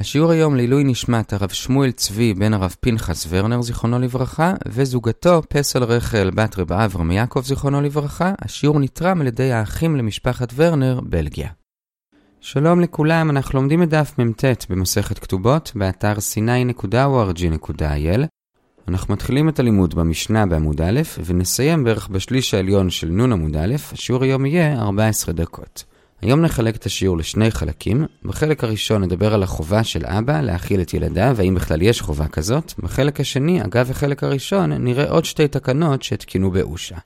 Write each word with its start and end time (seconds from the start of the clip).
השיעור 0.00 0.30
היום 0.30 0.56
לעילוי 0.56 0.84
נשמת 0.84 1.32
הרב 1.32 1.48
שמואל 1.48 1.90
צבי 1.90 2.34
בן 2.34 2.54
הרב 2.54 2.74
פנחס 2.80 3.26
ורנר 3.28 3.62
זיכרונו 3.62 3.98
לברכה 3.98 4.54
וזוגתו 4.68 5.42
פסל 5.48 5.84
רחל 5.84 6.30
בת 6.34 6.58
רב 6.58 6.72
אברהם 6.72 7.10
יעקב 7.10 7.40
זיכרונו 7.44 7.80
לברכה. 7.80 8.32
השיעור 8.42 8.80
נתרם 8.80 9.20
על 9.20 9.26
ידי 9.26 9.52
האחים 9.52 9.96
למשפחת 9.96 10.52
ורנר, 10.56 11.00
בלגיה. 11.02 11.48
שלום 12.40 12.80
לכולם, 12.80 13.30
אנחנו 13.30 13.58
לומדים 13.58 13.82
את 13.82 13.88
דף 13.88 14.14
מ"ט 14.18 14.44
במסכת 14.70 15.18
כתובות 15.18 15.72
באתר 15.74 16.14
sny.org.il 16.16 18.20
אנחנו 18.88 19.14
מתחילים 19.14 19.48
את 19.48 19.58
הלימוד 19.58 19.94
במשנה 19.94 20.46
בעמוד 20.46 20.80
א' 20.80 21.00
ונסיים 21.24 21.84
בערך 21.84 22.08
בשליש 22.08 22.54
העליון 22.54 22.90
של 22.90 23.08
נ' 23.08 23.32
עמוד 23.32 23.56
א', 23.56 23.74
השיעור 23.92 24.24
היום 24.24 24.46
יהיה 24.46 24.80
14 24.80 25.34
דקות. 25.34 25.84
היום 26.22 26.40
נחלק 26.40 26.76
את 26.76 26.86
השיעור 26.86 27.18
לשני 27.18 27.50
חלקים. 27.50 28.06
בחלק 28.24 28.64
הראשון 28.64 29.04
נדבר 29.04 29.34
על 29.34 29.42
החובה 29.42 29.84
של 29.84 30.06
אבא 30.06 30.40
להאכיל 30.40 30.80
את 30.80 30.94
ילדיו, 30.94 31.34
והאם 31.36 31.54
בכלל 31.54 31.82
יש 31.82 32.00
חובה 32.00 32.28
כזאת. 32.28 32.72
בחלק 32.78 33.20
השני, 33.20 33.64
אגב 33.64 33.90
החלק 33.90 34.24
הראשון, 34.24 34.72
נראה 34.72 35.10
עוד 35.10 35.24
שתי 35.24 35.48
תקנות 35.48 36.02
שהתקינו 36.02 36.50
באושה. 36.50 36.96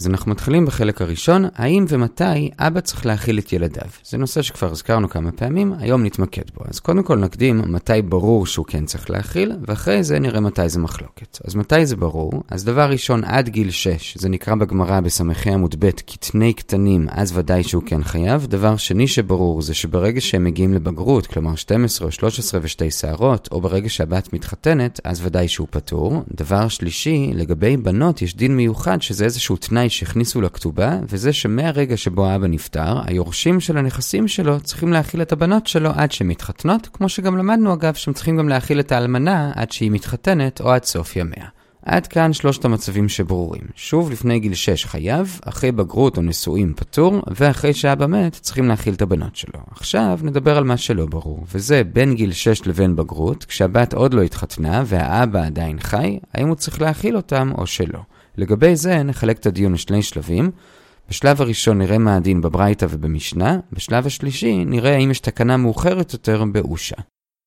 אז 0.00 0.06
אנחנו 0.06 0.30
מתחילים 0.30 0.66
בחלק 0.66 1.02
הראשון, 1.02 1.44
האם 1.54 1.84
ומתי 1.88 2.50
אבא 2.58 2.80
צריך 2.80 3.06
להאכיל 3.06 3.38
את 3.38 3.52
ילדיו. 3.52 3.90
זה 4.04 4.18
נושא 4.18 4.42
שכבר 4.42 4.70
הזכרנו 4.70 5.08
כמה 5.08 5.32
פעמים, 5.32 5.72
היום 5.78 6.04
נתמקד 6.04 6.42
בו. 6.54 6.64
אז 6.68 6.80
קודם 6.80 7.02
כל 7.02 7.18
נקדים 7.18 7.62
מתי 7.66 8.02
ברור 8.02 8.46
שהוא 8.46 8.66
כן 8.66 8.84
צריך 8.84 9.10
להאכיל, 9.10 9.52
ואחרי 9.66 10.02
זה 10.02 10.18
נראה 10.18 10.40
מתי 10.40 10.68
זה 10.68 10.78
מחלוקת. 10.78 11.38
אז 11.44 11.54
מתי 11.54 11.86
זה 11.86 11.96
ברור? 11.96 12.32
אז 12.48 12.64
דבר 12.64 12.90
ראשון, 12.90 13.24
עד 13.24 13.48
גיל 13.48 13.70
6, 13.70 14.16
זה 14.18 14.28
נקרא 14.28 14.54
בגמרא 14.54 15.00
בסמכי 15.00 15.50
עמוד 15.50 15.74
ב' 15.78 15.90
קטני 15.90 16.52
קטנים, 16.52 17.06
אז 17.10 17.38
ודאי 17.38 17.62
שהוא 17.62 17.82
כן 17.86 18.02
חייב. 18.02 18.46
דבר 18.46 18.76
שני 18.76 19.06
שברור 19.06 19.62
זה 19.62 19.74
שברגע 19.74 20.20
שהם 20.20 20.44
מגיעים 20.44 20.74
לבגרות, 20.74 21.26
כלומר 21.26 21.54
12 21.54 22.06
או 22.06 22.12
13 22.12 22.60
ושתי 22.62 22.90
שערות, 22.90 23.48
או 23.52 23.60
ברגע 23.60 23.88
שהבת 23.88 24.32
מתחתנת, 24.32 25.00
אז 25.04 25.20
ודאי 25.26 25.48
שהוא 25.48 25.66
פטור. 25.70 26.22
דבר 26.34 26.68
שלישי, 26.68 27.30
לגבי 27.34 27.76
בנות 27.76 28.22
יש 28.22 28.36
דין 28.36 28.56
מיוחד 28.56 29.02
שזה 29.02 29.24
איזשהו 29.24 29.56
תנאי 29.56 29.89
שהכניסו 29.90 30.40
לכתובה, 30.40 30.98
וזה 31.08 31.32
שמהרגע 31.32 31.96
שבו 31.96 32.26
האבא 32.26 32.46
נפטר, 32.46 33.00
היורשים 33.06 33.60
של 33.60 33.78
הנכסים 33.78 34.28
שלו 34.28 34.60
צריכים 34.60 34.92
להאכיל 34.92 35.22
את 35.22 35.32
הבנות 35.32 35.66
שלו 35.66 35.90
עד 35.94 36.12
שהן 36.12 36.28
מתחתנות, 36.28 36.88
כמו 36.92 37.08
שגם 37.08 37.36
למדנו 37.36 37.74
אגב 37.74 37.94
שהם 37.94 38.14
צריכים 38.14 38.36
גם 38.36 38.48
להאכיל 38.48 38.80
את 38.80 38.92
האלמנה 38.92 39.52
עד 39.54 39.72
שהיא 39.72 39.90
מתחתנת 39.90 40.60
או 40.60 40.70
עד 40.70 40.84
סוף 40.84 41.16
ימיה. 41.16 41.46
עד 41.84 42.06
כאן 42.06 42.32
שלושת 42.32 42.64
המצבים 42.64 43.08
שברורים. 43.08 43.62
שוב, 43.74 44.10
לפני 44.10 44.40
גיל 44.40 44.54
6 44.54 44.86
חייב, 44.86 45.40
אחרי 45.44 45.72
בגרות 45.72 46.16
או 46.16 46.22
נישואים 46.22 46.74
פטור, 46.76 47.22
ואחרי 47.26 47.74
שאבא 47.74 48.06
מת 48.06 48.32
צריכים 48.32 48.68
להאכיל 48.68 48.94
את 48.94 49.02
הבנות 49.02 49.36
שלו. 49.36 49.60
עכשיו 49.70 50.18
נדבר 50.22 50.56
על 50.56 50.64
מה 50.64 50.76
שלא 50.76 51.06
ברור, 51.06 51.44
וזה 51.54 51.82
בין 51.92 52.14
גיל 52.14 52.32
6 52.32 52.66
לבין 52.66 52.96
בגרות, 52.96 53.44
כשהבת 53.44 53.94
עוד 53.94 54.14
לא 54.14 54.22
התחתנה 54.22 54.82
והאבא 54.86 55.46
עדיין 55.46 55.80
חי, 55.80 56.18
האם 56.34 56.48
הוא 56.48 56.56
צריך 56.56 56.80
להאכיל 56.80 57.16
אותם 57.16 57.52
או 57.58 57.66
שלא. 57.66 58.00
לגבי 58.36 58.76
זה 58.76 59.02
נחלק 59.02 59.38
את 59.38 59.46
הדיון 59.46 59.72
לשני 59.72 60.02
שלבים. 60.02 60.50
בשלב 61.08 61.42
הראשון 61.42 61.78
נראה 61.78 61.98
מה 61.98 62.16
הדין 62.16 62.40
בברייתא 62.40 62.86
ובמשנה, 62.90 63.58
בשלב 63.72 64.06
השלישי 64.06 64.64
נראה 64.64 64.94
האם 64.94 65.10
יש 65.10 65.20
תקנה 65.20 65.56
מאוחרת 65.56 66.12
יותר 66.12 66.44
באושה. 66.44 66.96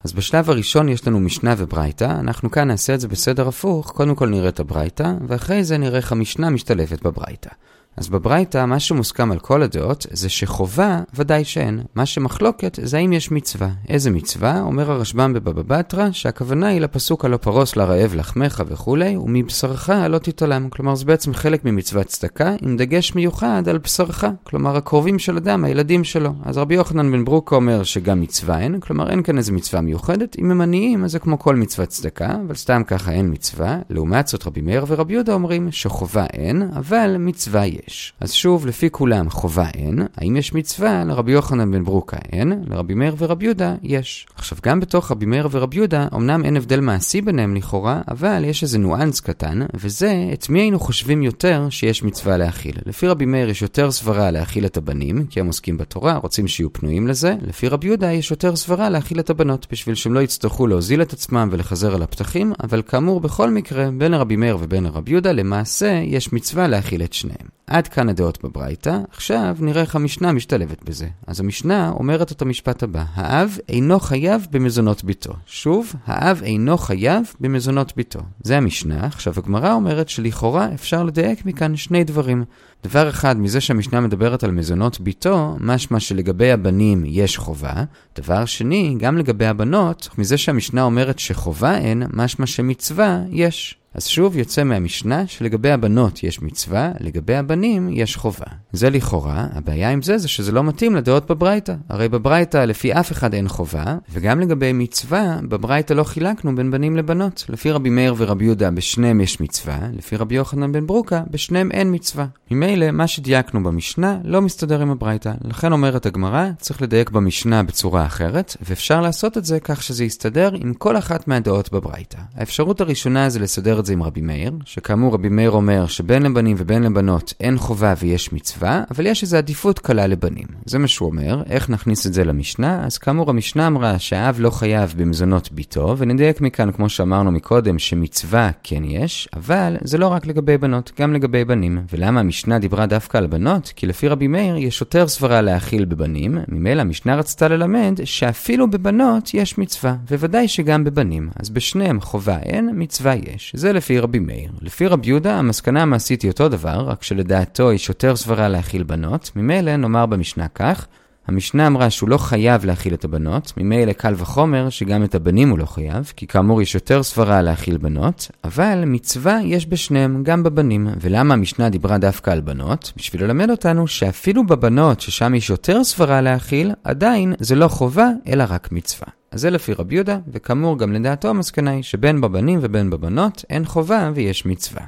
אז 0.03 0.13
בשלב 0.13 0.49
הראשון 0.49 0.89
יש 0.89 1.07
לנו 1.07 1.19
משנה 1.19 1.55
וברייתא, 1.57 2.19
אנחנו 2.19 2.51
כאן 2.51 2.67
נעשה 2.67 2.93
את 2.93 2.99
זה 2.99 3.07
בסדר 3.07 3.47
הפוך, 3.47 3.91
קודם 3.91 4.15
כל 4.15 4.29
נראה 4.29 4.49
את 4.49 4.59
הברייתא, 4.59 5.13
ואחרי 5.27 5.63
זה 5.63 5.77
נראה 5.77 5.97
איך 5.97 6.11
המשנה 6.11 6.49
משתלבת 6.49 7.03
בברייתא. 7.03 7.49
אז 7.97 8.09
בברייתא, 8.09 8.65
מה 8.65 8.79
שמוסכם 8.79 9.31
על 9.31 9.39
כל 9.39 9.63
הדעות, 9.63 10.05
זה 10.11 10.29
שחובה 10.29 10.99
ודאי 11.15 11.43
שאין. 11.43 11.79
מה 11.95 12.05
שמחלוקת 12.05 12.79
זה 12.83 12.97
האם 12.97 13.13
יש 13.13 13.31
מצווה. 13.31 13.69
איזה 13.89 14.11
מצווה? 14.11 14.61
אומר 14.61 14.91
הרשב"ם 14.91 15.33
בבבא 15.33 15.77
בתרא, 15.77 16.11
שהכוונה 16.11 16.67
היא 16.67 16.81
לפסוק 16.81 17.25
הלא 17.25 17.37
פרוס 17.37 17.75
לרעב 17.75 18.15
לחמך 18.15 18.63
וכולי, 18.67 19.17
ומבשרך 19.17 19.89
לא 20.09 20.17
תתעלם. 20.17 20.69
כלומר, 20.69 20.95
זה 20.95 21.05
בעצם 21.05 21.33
חלק 21.33 21.65
ממצוות 21.65 22.07
צדקה, 22.07 22.55
עם 22.61 22.77
דגש 22.77 23.15
מיוחד 23.15 23.63
על 23.69 23.77
בשרך. 23.77 24.23
כלומר, 24.43 24.77
הקרובים 24.77 25.19
של 25.19 25.37
אדם, 25.37 25.63
הילדים 25.63 26.03
שלו. 26.03 26.33
אז 26.43 26.57
רבי 26.57 26.75
יוחנן 26.75 27.11
בן 27.11 27.25
ברוקה 27.25 27.55
אומר 27.55 27.83
שגם 27.83 28.21
מצווה 28.21 28.59
אין, 28.59 28.79
כלומר 28.79 29.09
אין 29.09 29.23
כאן 29.23 29.37
איזה 29.37 29.51
מצווה 29.51 29.81
מיוחדת. 29.81 30.35
אם 30.39 30.51
הם 30.51 30.61
עניים, 30.61 31.03
אז 31.03 31.11
זה 31.11 31.19
כמו 31.19 31.39
כל 31.39 31.55
מצוות 31.55 31.89
צדקה, 31.89 32.35
אבל 32.47 32.55
סתם 32.55 32.81
ככה 32.87 33.11
אין 33.11 33.31
מצווה. 33.31 33.79
לעומת 33.89 34.27
זאת, 34.27 34.47
רבי 34.47 34.61
מאיר 34.61 34.85
ורבי 34.87 35.13
יהודה 35.13 35.33
אומרים 35.33 35.71
שחובה 35.71 36.25
אין, 36.33 36.69
אבל 36.75 37.15
מצווה 37.19 37.65
יש. 37.65 37.82
יש. 37.87 38.13
אז 38.19 38.31
שוב, 38.31 38.67
לפי 38.67 38.89
כולם 38.91 39.29
חובה 39.29 39.67
אין, 39.73 39.99
האם 40.17 40.35
יש 40.35 40.53
מצווה? 40.53 41.03
לרבי 41.03 41.31
יוחנן 41.31 41.71
בן 41.71 41.83
ברוקה 41.83 42.17
אין, 42.31 42.63
לרבי 42.67 42.93
מאיר 42.93 43.15
ורבי 43.17 43.45
יהודה 43.45 43.75
יש. 43.83 44.27
עכשיו, 44.35 44.57
גם 44.63 44.79
בתוך 44.79 45.11
רבי 45.11 45.25
מאיר 45.25 45.47
ורבי 45.51 45.77
יהודה, 45.77 46.07
אמנם 46.15 46.45
אין 46.45 46.57
הבדל 46.57 46.79
מעשי 46.79 47.21
ביניהם 47.21 47.55
לכאורה, 47.55 48.01
אבל 48.07 48.43
יש 48.45 48.63
איזה 48.63 48.79
ניואנס 48.79 49.19
קטן, 49.19 49.59
וזה, 49.73 50.29
את 50.33 50.49
מי 50.49 50.59
היינו 50.59 50.79
חושבים 50.79 51.23
יותר 51.23 51.67
שיש 51.69 52.03
מצווה 52.03 52.37
להכיל. 52.37 52.75
לפי 52.85 53.07
רבי 53.07 53.25
מאיר 53.25 53.49
יש 53.49 53.61
יותר 53.61 53.91
סברה 53.91 54.31
להכיל 54.31 54.65
את 54.65 54.77
הבנים, 54.77 55.25
כי 55.25 55.39
הם 55.39 55.47
עוסקים 55.47 55.77
בתורה, 55.77 56.17
רוצים 56.17 56.47
שיהיו 56.47 56.73
פנויים 56.73 57.07
לזה. 57.07 57.35
לפי 57.41 57.67
רבי 57.67 57.87
יהודה 57.87 58.11
יש 58.11 58.31
יותר 58.31 58.55
סברה 58.55 58.89
להכיל 58.89 59.19
את 59.19 59.29
הבנות, 59.29 59.67
בשביל 59.71 59.95
שהם 59.95 60.13
לא 60.13 60.19
יצטרכו 60.19 60.67
להוזיל 60.67 61.01
את 61.01 61.13
עצמם 61.13 61.49
ולחזר 61.51 61.95
על 61.95 62.01
הפתחים, 62.01 62.53
אבל 62.63 62.81
כאמור, 62.81 63.19
בכל 63.19 63.49
מקרה, 63.49 63.89
בין 63.97 64.13
הרבי 64.13 64.35
מאיר 64.35 64.57
ובין 64.61 64.85
הרבי 64.85 65.11
יהודה, 65.11 65.31
למעשה, 65.31 66.01
יש 66.05 66.33
מצווה 66.33 66.67
להכיל 66.67 67.03
את 67.03 67.13
שניהם. 67.13 67.47
עד 67.73 67.87
כאן 67.87 68.09
הדעות 68.09 68.43
בברייתא, 68.43 68.97
עכשיו 69.11 69.57
נראה 69.59 69.81
איך 69.81 69.95
המשנה 69.95 70.31
משתלבת 70.31 70.83
בזה. 70.83 71.07
אז 71.27 71.39
המשנה 71.39 71.89
אומרת 71.89 72.31
את 72.31 72.41
המשפט 72.41 72.83
הבא, 72.83 73.03
האב 73.13 73.57
אינו 73.69 73.99
חייב 73.99 74.47
במזונות 74.51 75.03
ביתו. 75.03 75.33
שוב, 75.45 75.93
האב 76.05 76.41
אינו 76.43 76.77
חייב 76.77 77.33
במזונות 77.39 77.95
ביתו. 77.95 78.19
זה 78.43 78.57
המשנה, 78.57 79.05
עכשיו 79.05 79.33
הגמרא 79.37 79.73
אומרת 79.73 80.09
שלכאורה 80.09 80.73
אפשר 80.73 81.03
לדייק 81.03 81.45
מכאן 81.45 81.75
שני 81.75 82.03
דברים. 82.03 82.43
דבר 82.83 83.09
אחד, 83.09 83.37
מזה 83.37 83.61
שהמשנה 83.61 84.01
מדברת 84.01 84.43
על 84.43 84.51
מזונות 84.51 84.99
ביתו, 84.99 85.55
משמע 85.59 85.99
שלגבי 85.99 86.51
הבנים 86.51 87.03
יש 87.05 87.37
חובה. 87.37 87.83
דבר 88.15 88.45
שני, 88.45 88.95
גם 88.99 89.17
לגבי 89.17 89.45
הבנות, 89.45 90.09
מזה 90.17 90.37
שהמשנה 90.37 90.83
אומרת 90.83 91.19
שחובה 91.19 91.77
אין, 91.77 92.03
משמע 92.13 92.45
שמצווה 92.45 93.21
יש. 93.29 93.77
אז 93.93 94.05
שוב 94.05 94.37
יוצא 94.37 94.63
מהמשנה 94.63 95.27
שלגבי 95.27 95.71
הבנות 95.71 96.23
יש 96.23 96.41
מצווה, 96.41 96.91
לגבי 96.99 97.35
הבנים 97.35 97.89
יש 97.91 98.15
חובה. 98.15 98.45
זה 98.71 98.89
לכאורה, 98.89 99.47
הבעיה 99.53 99.89
עם 99.89 100.01
זה 100.01 100.17
זה 100.17 100.27
שזה 100.27 100.51
לא 100.51 100.63
מתאים 100.63 100.95
לדעות 100.95 101.31
בברייתא. 101.31 101.75
הרי 101.89 102.09
בברייתא 102.09 102.57
לפי 102.57 102.93
אף 102.93 103.11
אחד 103.11 103.33
אין 103.33 103.47
חובה, 103.47 103.97
וגם 104.11 104.39
לגבי 104.39 104.73
מצווה, 104.73 105.37
בברייתא 105.49 105.93
לא 105.93 106.03
חילקנו 106.03 106.55
בין 106.55 106.71
בנים 106.71 106.97
לבנות. 106.97 107.45
לפי 107.49 107.71
רבי 107.71 107.89
מאיר 107.89 108.15
ורבי 108.17 108.45
יהודה 108.45 108.71
בשניהם 108.71 109.21
יש 109.21 109.41
מצווה, 109.41 109.79
לפי 109.93 110.15
רבי 110.15 110.35
יוחנן 110.35 110.71
בן 110.71 110.87
ברוקה 110.87 111.23
בשניהם 111.31 111.71
אין 111.71 111.95
מצווה. 111.95 112.25
ממילא, 112.51 112.91
מה 112.91 113.07
שדייקנו 113.07 113.63
במשנה 113.63 114.17
לא 114.23 114.41
מסתדר 114.41 114.81
עם 114.81 114.91
הברייתא. 114.91 115.33
לכן 115.43 115.71
אומרת 115.71 116.05
הגמרא, 116.05 116.49
צריך 116.59 116.81
לדייק 116.81 117.09
במשנה 117.09 117.63
בצורה 117.63 118.05
אחרת, 118.05 118.57
ואפשר 118.61 119.01
לעשות 119.01 119.37
את 119.37 119.45
זה 119.45 119.59
כך 119.59 119.83
שזה 119.83 120.03
יסתדר 120.03 120.51
עם 120.53 120.73
כל 120.73 120.97
אחת 120.97 121.27
מהדעות 121.27 121.71
בברייתא. 121.71 122.17
האפשרות 122.35 122.81
הראשונה 122.81 123.29
זה 123.29 123.39
לסדר 123.39 123.79
את 123.83 123.87
זה 123.87 123.93
עם 123.93 124.03
רבי 124.03 124.21
מאיר, 124.21 124.51
שכאמור 124.65 125.13
רבי 125.13 125.29
מאיר 125.29 125.51
אומר 125.51 125.87
שבין 125.87 126.23
לבנים 126.23 126.55
ובין 126.59 126.83
לבנות 126.83 127.33
אין 127.39 127.57
חובה 127.57 127.93
ויש 127.99 128.33
מצווה, 128.33 128.83
אבל 128.91 129.05
יש 129.05 129.23
איזו 129.23 129.37
עדיפות 129.37 129.79
קלה 129.79 130.07
לבנים. 130.07 130.47
זה 130.65 130.79
מה 130.79 130.87
שהוא 130.87 131.09
אומר, 131.09 131.43
איך 131.49 131.69
נכניס 131.69 132.07
את 132.07 132.13
זה 132.13 132.23
למשנה? 132.23 132.85
אז 132.85 132.97
כאמור 132.97 133.29
המשנה 133.29 133.67
אמרה 133.67 133.99
שהאב 133.99 134.35
לא 134.39 134.49
חייב 134.49 134.93
במזונות 134.97 135.51
ביתו, 135.51 135.95
ונדייק 135.97 136.41
מכאן 136.41 136.71
כמו 136.71 136.89
שאמרנו 136.89 137.31
מקודם 137.31 137.79
שמצווה 137.79 138.49
כן 138.63 138.83
יש, 138.83 139.29
אבל 139.35 139.77
זה 139.83 139.97
לא 139.97 140.07
רק 140.07 140.25
לגבי 140.25 140.57
בנות, 140.57 140.91
גם 140.99 141.13
לגבי 141.13 141.45
בנים. 141.45 141.81
ולמה 141.93 142.19
המשנה 142.19 142.59
דיברה 142.59 142.85
דווקא 142.85 143.17
על 143.17 143.27
בנות? 143.27 143.73
כי 143.75 143.87
לפי 143.87 144.07
רבי 144.07 144.27
מאיר 144.27 144.57
יש 144.57 144.81
יותר 144.81 145.07
סברה 145.07 145.41
להכיל 145.41 145.85
בבנים, 145.85 146.37
ממילא 146.47 146.81
המשנה 146.81 147.15
רצתה 147.15 147.47
ללמד 147.47 147.99
שאפילו 148.03 148.69
בבנות 148.69 149.33
יש 149.33 149.57
מצווה, 149.57 149.95
וודאי 150.11 150.47
שגם 150.47 150.83
בבנים. 150.83 151.29
אז 151.35 151.49
בשניהם 151.49 152.01
חובה 152.01 152.37
אין, 152.37 152.69
מצווה 152.73 153.15
יש. 153.15 153.53
זה 153.55 153.72
לפי 153.73 153.99
רבי 153.99 154.19
מאיר. 154.19 154.51
לפי 154.61 154.87
רבי 154.87 155.07
יהודה, 155.07 155.35
המסקנה 155.35 155.81
המעשית 155.81 156.21
היא 156.21 156.31
אותו 156.31 156.49
דבר, 156.49 156.85
רק 156.87 157.03
שלדעתו 157.03 157.71
יש 157.71 157.89
יותר 157.89 158.15
סברה 158.15 158.49
להכיל 158.49 158.83
בנות. 158.83 159.31
ממילא 159.35 159.75
נאמר 159.75 160.05
במשנה 160.05 160.47
כך, 160.47 160.87
המשנה 161.27 161.67
אמרה 161.67 161.89
שהוא 161.89 162.09
לא 162.09 162.17
חייב 162.17 162.65
להכיל 162.65 162.93
את 162.93 163.05
הבנות, 163.05 163.53
ממילא 163.57 163.93
קל 163.93 164.13
וחומר 164.17 164.69
שגם 164.69 165.03
את 165.03 165.15
הבנים 165.15 165.49
הוא 165.49 165.59
לא 165.59 165.65
חייב, 165.65 166.11
כי 166.15 166.27
כאמור 166.27 166.61
יש 166.61 166.75
יותר 166.75 167.03
סברה 167.03 167.41
להכיל 167.41 167.77
בנות, 167.77 168.31
אבל 168.43 168.83
מצווה 168.85 169.39
יש 169.43 169.67
בשניהם, 169.67 170.23
גם 170.23 170.43
בבנים. 170.43 170.87
ולמה 171.01 171.33
המשנה 171.33 171.69
דיברה 171.69 171.97
דווקא 171.97 172.31
על 172.31 172.41
בנות? 172.41 172.93
בשביל 172.97 173.23
ללמד 173.23 173.49
אותנו 173.49 173.87
שאפילו 173.87 174.47
בבנות, 174.47 175.01
ששם 175.01 175.35
יש 175.35 175.49
יותר 175.49 175.83
סברה 175.83 176.21
להכיל, 176.21 176.71
עדיין 176.83 177.33
זה 177.39 177.55
לא 177.55 177.67
חובה, 177.67 178.09
אלא 178.27 178.43
רק 178.49 178.71
מצווה. 178.71 179.07
אז 179.33 179.41
זה 179.41 179.49
לפי 179.49 179.73
רבי 179.73 179.95
יהודה, 179.95 180.17
וכאמור 180.27 180.79
גם 180.79 180.93
לדעתו 180.93 181.29
המסקנה 181.29 181.71
היא 181.71 181.83
שבין 181.83 182.21
בבנים 182.21 182.59
ובין 182.61 182.89
בבנות 182.89 183.45
אין 183.49 183.65
חובה 183.65 184.11
ויש 184.15 184.45
מצווה. 184.45 184.85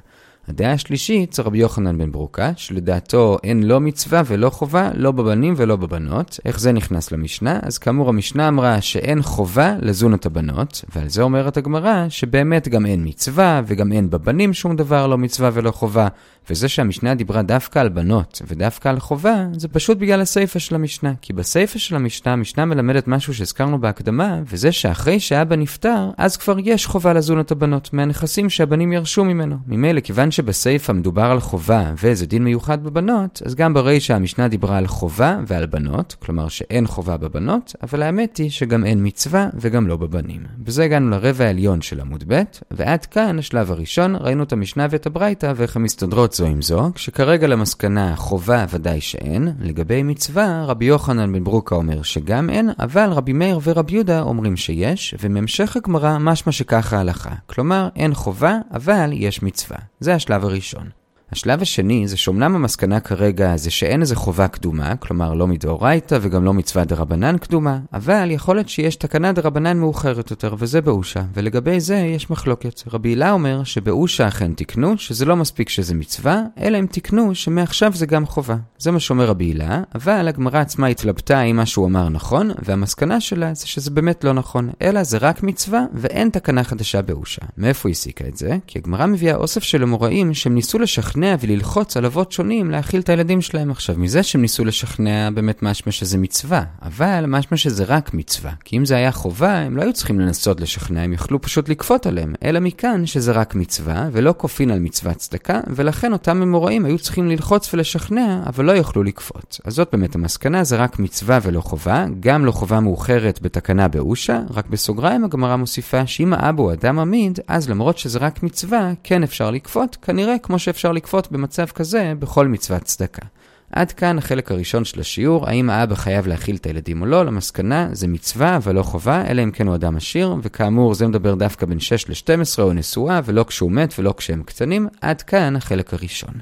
הדעה 0.47 0.71
השלישית 0.71 1.33
זה 1.33 1.41
רבי 1.41 1.57
יוחנן 1.57 1.97
בן 1.97 2.11
ברוקה, 2.11 2.51
שלדעתו 2.55 3.37
אין 3.43 3.63
לא 3.63 3.79
מצווה 3.79 4.21
ולא 4.25 4.49
חובה, 4.49 4.89
לא 4.93 5.11
בבנים 5.11 5.53
ולא 5.57 5.75
בבנות. 5.75 6.39
איך 6.45 6.59
זה 6.59 6.71
נכנס 6.71 7.11
למשנה? 7.11 7.59
אז 7.63 7.77
כאמור 7.77 8.09
המשנה 8.09 8.47
אמרה 8.47 8.81
שאין 8.81 9.21
חובה 9.21 9.75
לזון 9.81 10.13
את 10.13 10.25
הבנות, 10.25 10.85
ועל 10.95 11.09
זה 11.09 11.21
אומרת 11.21 11.57
הגמרא 11.57 12.05
שבאמת 12.09 12.67
גם 12.67 12.85
אין 12.85 13.03
מצווה 13.07 13.61
וגם 13.65 13.91
אין 13.91 14.09
בבנים 14.09 14.53
שום 14.53 14.75
דבר 14.75 15.07
לא 15.07 15.17
מצווה 15.17 15.49
ולא 15.53 15.71
חובה. 15.71 16.07
וזה 16.49 16.69
שהמשנה 16.69 17.15
דיברה 17.15 17.41
דווקא 17.41 17.79
על 17.79 17.89
בנות 17.89 18.41
ודווקא 18.47 18.89
על 18.89 18.99
חובה, 18.99 19.45
זה 19.53 19.67
פשוט 19.67 19.97
בגלל 19.97 20.21
הסיפה 20.21 20.59
של 20.59 20.75
המשנה. 20.75 21.13
כי 21.21 21.33
בסיפה 21.33 21.79
של 21.79 21.95
המשנה, 21.95 22.33
המשנה 22.33 22.65
מלמדת 22.65 23.07
משהו 23.07 23.33
שהזכרנו 23.33 23.81
בהקדמה, 23.81 24.39
וזה 24.45 24.71
שאחרי 24.71 25.19
שאבא 25.19 25.55
נפטר, 25.55 26.09
אז 26.17 26.37
כבר 26.37 26.55
יש 26.63 26.85
חובה 26.85 27.13
לזון 27.13 27.39
את 27.39 27.51
הבנות, 27.51 27.93
מהנכסים 27.93 28.49
שהבנים 28.49 28.93
ירשו 28.93 29.25
ממנו. 29.25 29.57
ממילא, 29.67 29.99
כיוון 29.99 30.31
שבסיפה 30.31 30.93
מדובר 30.93 31.23
על 31.23 31.39
חובה 31.39 31.91
ואיזה 31.97 32.25
דין 32.25 32.43
מיוחד 32.43 32.83
בבנות, 32.83 33.41
אז 33.45 33.55
גם 33.55 33.73
ברישה 33.73 34.15
המשנה 34.15 34.47
דיברה 34.47 34.77
על 34.77 34.87
חובה 34.87 35.39
ועל 35.47 35.65
בנות, 35.65 36.15
כלומר 36.19 36.47
שאין 36.47 36.87
חובה 36.87 37.17
בבנות, 37.17 37.75
אבל 37.83 38.03
האמת 38.03 38.37
היא 38.37 38.49
שגם 38.49 38.85
אין 38.85 38.99
מצווה 39.07 39.49
וגם 39.53 39.87
לא 39.87 39.97
בבנים. 39.97 40.43
בזה 40.57 40.83
הגענו 40.83 41.09
לרבע 41.09 41.45
העליון 41.45 41.81
של 41.81 41.99
עמוד 41.99 42.23
ב', 42.27 42.41
ועד 42.71 43.05
כאן 43.05 43.39
השלב 43.39 43.71
הראשון, 43.71 44.15
ראינו 44.15 44.43
את 44.43 44.53
המשנה 44.53 44.87
ואת 44.89 45.05
הברייתא 45.05 45.53
ואיך 45.55 45.75
הן 45.75 45.81
מסתדרות 45.81 46.34
זו 46.35 46.45
עם 46.45 46.61
זו, 46.61 46.91
כשכרגע 46.95 47.47
למסקנה 47.47 48.15
חובה 48.15 48.65
ודאי 48.69 49.01
שאין, 49.01 49.53
לגבי 49.59 50.03
מצווה 50.03 50.65
רבי 50.65 50.85
יוחנן 50.85 51.33
בן 51.33 51.43
ברוקה 51.43 51.75
אומר 51.75 52.01
שגם 52.01 52.49
אין, 52.49 52.69
אבל 52.79 53.09
רבי 53.11 53.33
מאיר 53.33 53.59
ורבי 53.63 53.93
יהודה 53.93 54.21
אומרים 54.21 54.57
שיש, 54.57 55.15
ומהמשך 55.19 55.77
הגמרא 55.77 56.17
משמע 56.17 56.51
שככה 56.51 56.97
ההלכה. 56.97 57.29
כלומר, 57.45 57.89
אין 57.95 58.13
חובה, 58.13 58.57
אבל 58.73 59.09
יש 59.13 59.43
מצווה. 59.43 59.77
זה 59.99 60.15
השלב 60.15 60.45
הראשון. 60.45 60.89
השלב 61.31 61.61
השני 61.61 62.07
זה 62.07 62.17
שאומנם 62.17 62.55
המסקנה 62.55 62.99
כרגע 62.99 63.57
זה 63.57 63.71
שאין 63.71 64.01
איזה 64.01 64.15
חובה 64.15 64.47
קדומה, 64.47 64.95
כלומר 64.95 65.33
לא 65.33 65.47
מדאורייתא 65.47 66.17
וגם 66.21 66.43
לא 66.43 66.53
מצווה 66.53 66.85
דרבנן 66.85 67.37
קדומה, 67.37 67.79
אבל 67.93 68.31
יכול 68.31 68.55
להיות 68.55 68.69
שיש 68.69 68.95
תקנה 68.95 69.31
דרבנן 69.31 69.77
מאוחרת 69.77 70.31
יותר, 70.31 70.55
וזה 70.59 70.81
באושה, 70.81 71.21
ולגבי 71.33 71.79
זה 71.79 71.95
יש 71.95 72.29
מחלוקת. 72.29 72.83
רבי 72.87 73.09
הילה 73.09 73.31
אומר 73.31 73.63
שבאושה 73.63 74.27
אכן 74.27 74.53
תקנו, 74.53 74.97
שזה 74.97 75.25
לא 75.25 75.35
מספיק 75.35 75.69
שזה 75.69 75.95
מצווה, 75.95 76.41
אלא 76.59 76.79
אם 76.79 76.85
תקנו 76.91 77.35
שמעכשיו 77.35 77.93
זה 77.95 78.05
גם 78.05 78.25
חובה. 78.25 78.55
זה 78.77 78.91
מה 78.91 78.99
שאומר 78.99 79.25
רבי 79.25 79.45
הילה, 79.45 79.81
אבל 79.95 80.27
הגמרא 80.27 80.59
עצמה 80.59 80.87
התלבטה 80.87 81.41
אם 81.41 81.55
מה 81.55 81.65
שהוא 81.65 81.87
אמר 81.87 82.09
נכון, 82.09 82.51
והמסקנה 82.65 83.21
שלה 83.21 83.53
זה 83.53 83.67
שזה 83.67 83.91
באמת 83.91 84.23
לא 84.23 84.33
נכון, 84.33 84.69
אלא 84.81 85.03
זה 85.03 85.17
רק 85.17 85.43
מצווה 85.43 85.85
ואין 85.93 86.29
תקנה 86.29 86.63
חדשה 86.63 87.01
באושה. 87.01 87.41
מאיפה 87.57 87.89
היא 87.89 87.93
הסיקה 87.93 88.27
את 88.27 88.37
זה? 88.37 88.57
כי 88.67 88.79
הגמרא 88.79 89.05
מביאה 89.05 89.35
אוסף 89.35 89.63
של 89.63 89.83
אמוראים 89.83 90.33
שהם 90.33 90.55
ניסו 90.55 90.79
לשכנע 90.79 91.14
לשכנע 91.15 91.35
וללחוץ 91.39 91.97
על 91.97 92.05
אבות 92.05 92.31
שונים 92.31 92.71
להאכיל 92.71 93.01
את 93.01 93.09
הילדים 93.09 93.41
שלהם. 93.41 93.71
עכשיו, 93.71 93.95
מזה 93.97 94.23
שהם 94.23 94.41
ניסו 94.41 94.65
לשכנע 94.65 95.29
באמת 95.33 95.63
משמע 95.63 95.91
שזה 95.91 96.17
מצווה, 96.17 96.63
אבל 96.81 97.25
משמע 97.27 97.57
שזה 97.57 97.83
רק 97.83 98.13
מצווה. 98.13 98.51
כי 98.65 98.77
אם 98.77 98.85
זה 98.85 98.95
היה 98.95 99.11
חובה, 99.11 99.57
הם 99.57 99.77
לא 99.77 99.81
היו 99.81 99.93
צריכים 99.93 100.19
לנסות 100.19 100.61
לשכנע, 100.61 101.01
הם 101.01 101.13
יכלו 101.13 101.41
פשוט 101.41 101.69
לכפות 101.69 102.05
עליהם. 102.05 102.33
אלא 102.43 102.59
מכאן 102.59 103.05
שזה 103.05 103.31
רק 103.31 103.55
מצווה, 103.55 104.09
ולא 104.11 104.33
כופין 104.37 104.71
על 104.71 104.79
מצוות 104.79 105.17
צדקה, 105.17 105.59
ולכן 105.67 106.13
אותם 106.13 106.41
אמוראים 106.41 106.85
היו 106.85 106.99
צריכים 106.99 107.29
ללחוץ 107.29 107.73
ולשכנע, 107.73 108.43
אבל 108.45 108.65
לא 108.65 108.71
יוכלו 108.71 109.03
לכפות. 109.03 109.59
אז 109.63 109.73
זאת 109.73 109.89
באמת 109.91 110.15
המסקנה, 110.15 110.63
זה 110.63 110.75
רק 110.75 110.99
מצווה 110.99 111.39
ולא 111.43 111.61
חובה, 111.61 112.05
גם 112.19 112.45
לא 112.45 112.51
חובה 112.51 112.79
מאוחרת 112.79 113.39
בתקנה 113.41 113.87
באושה, 113.87 114.39
רק 114.49 114.67
בסוגריים 114.67 115.23
הגמרא 115.23 115.55
מוסיפה 115.55 116.07
שאם 116.07 116.33
האבו 116.33 116.63
הוא 116.63 116.73
אדם 116.73 116.99
עמיד, 116.99 117.39
אז 117.47 117.69
למרות 117.69 117.97
שזה 117.97 118.19
רק 118.19 118.43
מצווה, 118.43 118.91
כן 119.03 119.23
אפשר 119.23 119.51
לכפות, 119.51 119.97
כנראה 120.01 120.35
כמו 120.43 120.59
שאפשר 120.59 120.91
לכפות 120.91 121.04
לכפות 121.05 121.31
במצב 121.31 121.65
כזה 121.65 122.13
בכל 122.19 122.47
מצוות 122.47 122.83
צדקה. 122.83 123.25
עד 123.71 123.91
כאן 123.91 124.17
החלק 124.17 124.51
הראשון 124.51 124.85
של 124.85 124.99
השיעור, 124.99 125.49
האם 125.49 125.69
האבא 125.69 125.95
חייב 125.95 126.27
להאכיל 126.27 126.55
את 126.55 126.65
הילדים 126.65 127.01
או 127.01 127.05
לא, 127.05 127.25
למסקנה 127.25 127.89
זה 127.91 128.07
מצווה 128.07 128.55
אבל 128.55 128.75
לא 128.75 128.83
חובה, 128.83 129.23
אלא 129.27 129.43
אם 129.43 129.51
כן 129.51 129.67
הוא 129.67 129.75
אדם 129.75 129.95
עשיר, 129.95 130.35
וכאמור 130.43 130.93
זה 130.93 131.07
מדבר 131.07 131.35
דווקא 131.35 131.65
בין 131.65 131.79
6 131.79 132.09
ל-12 132.09 132.61
או 132.61 132.73
נשואה, 132.73 133.21
ולא 133.25 133.43
כשהוא 133.43 133.71
מת 133.71 133.93
ולא 133.99 134.13
כשהם 134.17 134.43
קטנים, 134.43 134.87
עד 135.01 135.21
כאן 135.21 135.55
החלק 135.55 135.93
הראשון. 135.93 136.33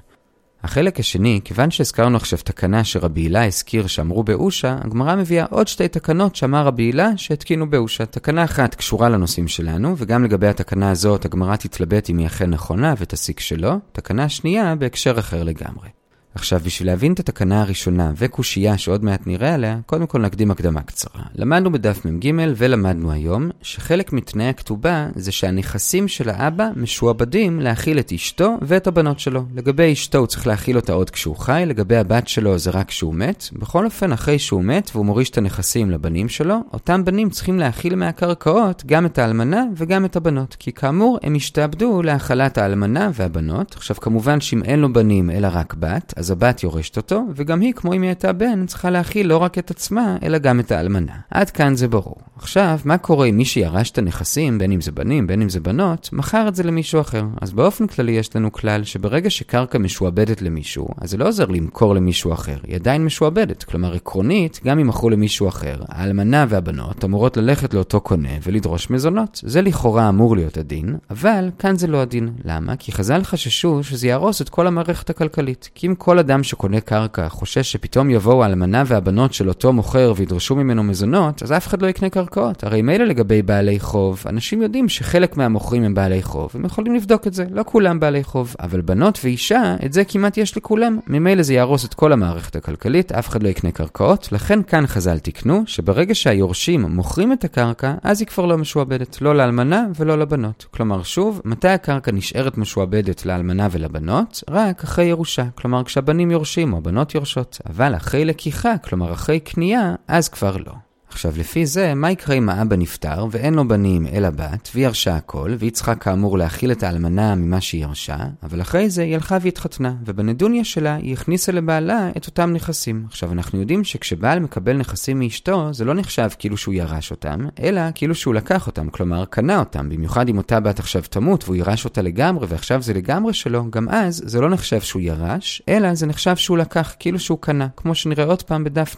החלק 0.63 0.99
השני, 0.99 1.39
כיוון 1.43 1.71
שהזכרנו 1.71 2.17
עכשיו 2.17 2.39
תקנה 2.43 2.83
שרבי 2.83 3.21
הילה 3.21 3.45
הזכיר 3.45 3.87
שאמרו 3.87 4.23
באושה, 4.23 4.77
הגמרא 4.83 5.15
מביאה 5.15 5.45
עוד 5.49 5.67
שתי 5.67 5.87
תקנות 5.87 6.35
שאמר 6.35 6.65
רבי 6.65 6.83
הילה 6.83 7.09
שהתקינו 7.17 7.69
באושה. 7.69 8.05
תקנה 8.05 8.43
אחת 8.43 8.75
קשורה 8.75 9.09
לנושאים 9.09 9.47
שלנו, 9.47 9.95
וגם 9.97 10.23
לגבי 10.23 10.47
התקנה 10.47 10.91
הזאת 10.91 11.25
הגמרא 11.25 11.55
תתלבט 11.55 12.09
אם 12.09 12.17
היא 12.17 12.27
אכן 12.27 12.49
נכונה 12.49 12.93
ותסיק 12.97 13.39
שלא. 13.39 13.73
תקנה 13.91 14.29
שנייה 14.29 14.75
בהקשר 14.75 15.19
אחר 15.19 15.43
לגמרי. 15.43 16.02
עכשיו, 16.35 16.59
בשביל 16.59 16.87
להבין 16.87 17.13
את 17.13 17.19
התקנה 17.19 17.61
הראשונה 17.61 18.11
וקושייה 18.15 18.77
שעוד 18.77 19.03
מעט 19.03 19.27
נראה 19.27 19.53
עליה, 19.53 19.79
קודם 19.85 20.07
כל 20.07 20.21
נקדים 20.21 20.51
הקדמה 20.51 20.81
קצרה. 20.81 21.21
למדנו 21.35 21.71
בדף 21.71 22.05
מ"ג 22.05 22.31
ולמדנו 22.57 23.11
היום 23.11 23.49
שחלק 23.61 24.13
מתנאי 24.13 24.47
הכתובה 24.47 25.07
זה 25.15 25.31
שהנכסים 25.31 26.07
של 26.07 26.29
האבא 26.29 26.69
משועבדים 26.75 27.59
להאכיל 27.59 27.99
את 27.99 28.11
אשתו 28.11 28.57
ואת 28.61 28.87
הבנות 28.87 29.19
שלו. 29.19 29.45
לגבי 29.55 29.93
אשתו 29.93 30.17
הוא 30.17 30.27
צריך 30.27 30.47
להאכיל 30.47 30.75
אותה 30.75 30.93
עוד 30.93 31.09
כשהוא 31.09 31.35
חי, 31.35 31.63
לגבי 31.67 31.97
הבת 31.97 32.27
שלו 32.27 32.57
זה 32.57 32.71
רק 32.71 32.87
כשהוא 32.87 33.15
מת. 33.15 33.49
בכל 33.53 33.85
אופן, 33.85 34.11
אחרי 34.11 34.39
שהוא 34.39 34.63
מת 34.63 34.89
והוא 34.93 35.05
מוריש 35.05 35.29
את 35.29 35.37
הנכסים 35.37 35.91
לבנים 35.91 36.29
שלו, 36.29 36.55
אותם 36.73 37.05
בנים 37.05 37.29
צריכים 37.29 37.59
להאכיל 37.59 37.95
מהקרקעות 37.95 38.83
גם 38.85 39.05
את 39.05 39.17
האלמנה 39.17 39.63
וגם 39.75 40.05
את 40.05 40.15
הבנות. 40.15 40.55
כי 40.59 40.71
כאמור, 40.71 41.19
הם 41.23 41.35
השתעבדו 41.35 42.01
להאכלת 42.01 42.57
האלמנה 42.57 43.09
והבנות. 43.13 43.75
עכשיו, 43.75 43.95
כמובן 43.95 44.41
שאם 44.41 44.63
אין 44.63 44.79
לו 44.79 44.93
בנים 44.93 45.29
אלא 45.29 45.47
רק 45.51 45.73
בת, 45.79 46.13
אז 46.23 46.31
הבת 46.31 46.63
יורשת 46.63 46.97
אותו, 46.97 47.23
וגם 47.35 47.61
היא, 47.61 47.73
כמו 47.73 47.93
אם 47.93 48.01
היא 48.01 48.09
הייתה 48.09 48.33
בן, 48.33 48.65
צריכה 48.65 48.89
להכיל 48.89 49.27
לא 49.27 49.37
רק 49.37 49.57
את 49.57 49.71
עצמה, 49.71 50.17
אלא 50.23 50.37
גם 50.37 50.59
את 50.59 50.71
האלמנה. 50.71 51.13
עד 51.31 51.49
כאן 51.49 51.75
זה 51.75 51.87
ברור. 51.87 52.15
עכשיו, 52.37 52.79
מה 52.85 52.97
קורה 52.97 53.27
אם 53.27 53.37
מי 53.37 53.45
שירש 53.45 53.91
את 53.91 53.97
הנכסים, 53.97 54.57
בין 54.57 54.71
אם 54.71 54.81
זה 54.81 54.91
בנים, 54.91 55.27
בין 55.27 55.41
אם 55.41 55.49
זה 55.49 55.59
בנות, 55.59 56.09
מכר 56.13 56.47
את 56.47 56.55
זה 56.55 56.63
למישהו 56.63 57.01
אחר? 57.01 57.23
אז 57.41 57.53
באופן 57.53 57.87
כללי 57.87 58.11
יש 58.11 58.35
לנו 58.35 58.51
כלל 58.51 58.83
שברגע 58.83 59.29
שקרקע 59.29 59.77
משועבדת 59.77 60.41
למישהו, 60.41 60.87
אז 61.01 61.09
זה 61.09 61.17
לא 61.17 61.27
עוזר 61.27 61.45
למכור 61.45 61.95
למישהו 61.95 62.33
אחר, 62.33 62.57
היא 62.67 62.75
עדיין 62.75 63.05
משועבדת. 63.05 63.63
כלומר, 63.63 63.93
עקרונית, 63.93 64.59
גם 64.65 64.79
אם 64.79 64.87
מכרו 64.87 65.09
למישהו 65.09 65.47
אחר, 65.47 65.75
האלמנה 65.87 66.45
והבנות 66.49 67.05
אמורות 67.05 67.37
ללכת 67.37 67.73
לאותו 67.73 68.01
קונה 68.01 68.29
ולדרוש 68.43 68.89
מזונות. 68.89 69.41
זה 69.43 69.61
לכאורה 69.61 70.09
אמור 70.09 70.35
להיות 70.35 70.57
הדין, 70.57 70.95
אבל 71.09 71.49
כאן 71.59 71.77
זה 71.77 71.87
לא 71.87 72.01
הדין. 72.01 72.29
למה? 72.45 72.75
כי 72.75 72.91
חז"ל 72.91 73.23
חששו 73.23 73.83
שזה 73.83 74.07
יהרוס 74.07 74.41
את 74.41 74.49
כל 74.49 74.67
המערכת 74.67 75.09
הכלכלית. 75.09 75.69
כי 75.75 75.87
אם 75.87 75.95
כל 75.95 76.12
אדם 76.19 76.43
שקונה 76.43 76.81
קרקע 76.81 77.29
חושש 77.29 77.71
שפתאום 77.71 78.09
יבואו 78.09 78.43
האלמנה 78.43 78.83
והבנות 78.85 79.33
של 79.33 79.49
אותו 79.49 79.73
מוכר 79.73 80.13
וידרשו 80.15 80.55
ממנו 80.55 80.83
מזונות, 80.83 81.43
אז 81.43 81.51
אף 81.51 81.67
אחד 81.67 81.81
לא 81.81 81.87
יקנה 81.87 82.09
קרקעות. 82.09 82.63
הרי 82.63 82.81
מילא 82.81 83.05
לגבי 83.05 83.41
בעלי 83.41 83.79
חוב, 83.79 84.23
אנשים 84.29 84.61
יודעים 84.61 84.89
שחלק 84.89 85.37
מהמוכרים 85.37 85.83
הם 85.83 85.93
בעלי 85.93 86.23
חוב, 86.23 86.51
הם 86.53 86.65
יכולים 86.65 86.95
לבדוק 86.95 87.27
את 87.27 87.33
זה, 87.33 87.45
לא 87.51 87.63
כולם 87.65 87.99
בעלי 87.99 88.23
חוב, 88.23 88.55
אבל 88.59 88.81
בנות 88.81 89.19
ואישה, 89.23 89.75
את 89.85 89.93
זה 89.93 90.03
כמעט 90.03 90.37
יש 90.37 90.57
לכולם. 90.57 90.99
ממילא 91.07 91.43
זה 91.43 91.53
יהרוס 91.53 91.85
את 91.85 91.93
כל 91.93 92.13
המערכת 92.13 92.55
הכלכלית, 92.55 93.11
אף 93.11 93.29
אחד 93.29 93.43
לא 93.43 93.49
יקנה 93.49 93.71
קרקעות, 93.71 94.29
לכן 94.31 94.63
כאן 94.63 94.87
חז"ל 94.87 95.19
תקנו, 95.19 95.63
שברגע 95.65 96.15
שהיורשים 96.15 96.81
מוכרים 96.81 97.33
את 97.33 97.43
הקרקע, 97.43 97.93
אז 98.03 98.21
היא 98.21 98.27
כבר 98.27 98.45
לא 98.45 98.57
משועבדת, 98.57 99.21
לא 99.21 99.35
לאלמנה 99.35 99.85
ולא 99.99 100.17
לבנות. 100.17 100.65
כלומר, 100.71 101.03
שוב, 101.03 101.41
מתי 101.45 101.67
הקרקע 101.67 102.11
נשארת 102.11 102.57
משועבדת 102.57 103.25
לאלמנה 103.25 103.67
ולבנות? 103.71 104.43
רק 104.49 104.83
אחרי 104.83 105.05
ירושה. 105.05 105.43
כלומר, 105.55 105.83
הבנים 106.03 106.31
יורשים 106.31 106.73
או 106.73 106.77
הבנות 106.77 107.15
יורשות, 107.15 107.61
אבל 107.69 107.95
אחרי 107.95 108.25
לקיחה, 108.25 108.77
כלומר 108.77 109.13
אחרי 109.13 109.39
קנייה, 109.39 109.95
אז 110.07 110.29
כבר 110.29 110.57
לא. 110.57 110.73
עכשיו, 111.13 111.33
לפי 111.37 111.65
זה, 111.65 111.93
מה 111.93 112.11
יקרה 112.11 112.35
אם 112.35 112.49
האבא 112.49 112.75
נפטר 112.75 113.25
ואין 113.31 113.53
לו 113.53 113.67
בנים 113.67 114.07
אלא 114.07 114.29
בת, 114.29 114.69
והיא 114.73 114.85
ירשה 114.85 115.15
הכל, 115.15 115.51
והיא 115.59 115.71
צריכה 115.71 115.95
כאמור 115.95 116.37
להכיל 116.37 116.71
את 116.71 116.83
האלמנה 116.83 117.35
ממה 117.35 117.61
שהיא 117.61 117.81
ירשה, 117.81 118.17
אבל 118.43 118.61
אחרי 118.61 118.89
זה 118.89 119.03
היא 119.03 119.15
הלכה 119.15 119.37
והתחתנה, 119.41 119.93
ובנדוניה 120.05 120.63
שלה 120.63 120.95
היא 120.95 121.13
הכניסה 121.13 121.51
לבעלה 121.51 122.09
את 122.17 122.27
אותם 122.27 122.53
נכסים. 122.53 123.05
עכשיו, 123.07 123.31
אנחנו 123.31 123.59
יודעים 123.59 123.83
שכשבעל 123.83 124.39
מקבל 124.39 124.77
נכסים 124.77 125.19
מאשתו, 125.19 125.73
זה 125.73 125.85
לא 125.85 125.93
נחשב 125.93 126.29
כאילו 126.39 126.57
שהוא 126.57 126.73
ירש 126.73 127.11
אותם, 127.11 127.39
אלא 127.63 127.81
כאילו 127.95 128.15
שהוא 128.15 128.33
לקח 128.33 128.67
אותם, 128.67 128.89
כלומר, 128.89 129.25
קנה 129.25 129.59
אותם. 129.59 129.89
במיוחד 129.89 130.29
אם 130.29 130.37
אותה 130.37 130.59
בת 130.59 130.79
עכשיו 130.79 131.01
תמות 131.09 131.43
והוא 131.43 131.55
ירש 131.55 131.85
אותה 131.85 132.01
לגמרי, 132.01 132.47
ועכשיו 132.49 132.81
זה 132.81 132.93
לגמרי 132.93 133.33
שלו, 133.33 133.71
גם 133.71 133.89
אז 133.89 134.23
זה 134.25 134.41
לא 134.41 134.49
נחשב 134.49 134.81
שהוא 134.81 135.01
ירש, 135.01 135.61
אלא 135.69 135.93
זה 135.93 136.05
נחשב 136.05 136.35
שהוא 136.35 136.57
לקח, 136.57 136.95
כאילו 136.99 137.19
שהוא 137.19 137.37
קנה, 137.41 137.67
כמו 137.77 137.95
שנראה 137.95 138.25
עוד 138.25 138.43
פעם 138.43 138.63
בדף 138.63 138.95